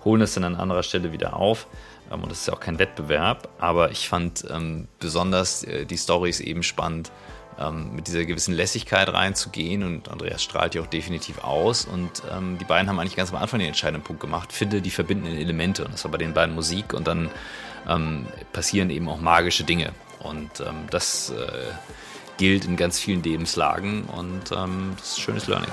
[0.03, 1.67] holen es dann an anderer Stelle wieder auf.
[2.11, 5.97] Ähm, und das ist ja auch kein Wettbewerb, aber ich fand ähm, besonders äh, die
[5.97, 7.11] Stories eben spannend,
[7.59, 9.83] ähm, mit dieser gewissen Lässigkeit reinzugehen.
[9.83, 11.85] Und Andreas strahlt ja auch definitiv aus.
[11.85, 14.91] Und ähm, die beiden haben eigentlich ganz am Anfang den entscheidenden Punkt gemacht, finde die
[14.91, 15.85] verbindenden Elemente.
[15.85, 16.93] Und das war bei den beiden Musik.
[16.93, 17.29] Und dann
[17.87, 19.91] ähm, passieren eben auch magische Dinge.
[20.19, 21.71] Und ähm, das äh,
[22.37, 25.71] gilt in ganz vielen Lebenslagen und das ist ein schönes Learning.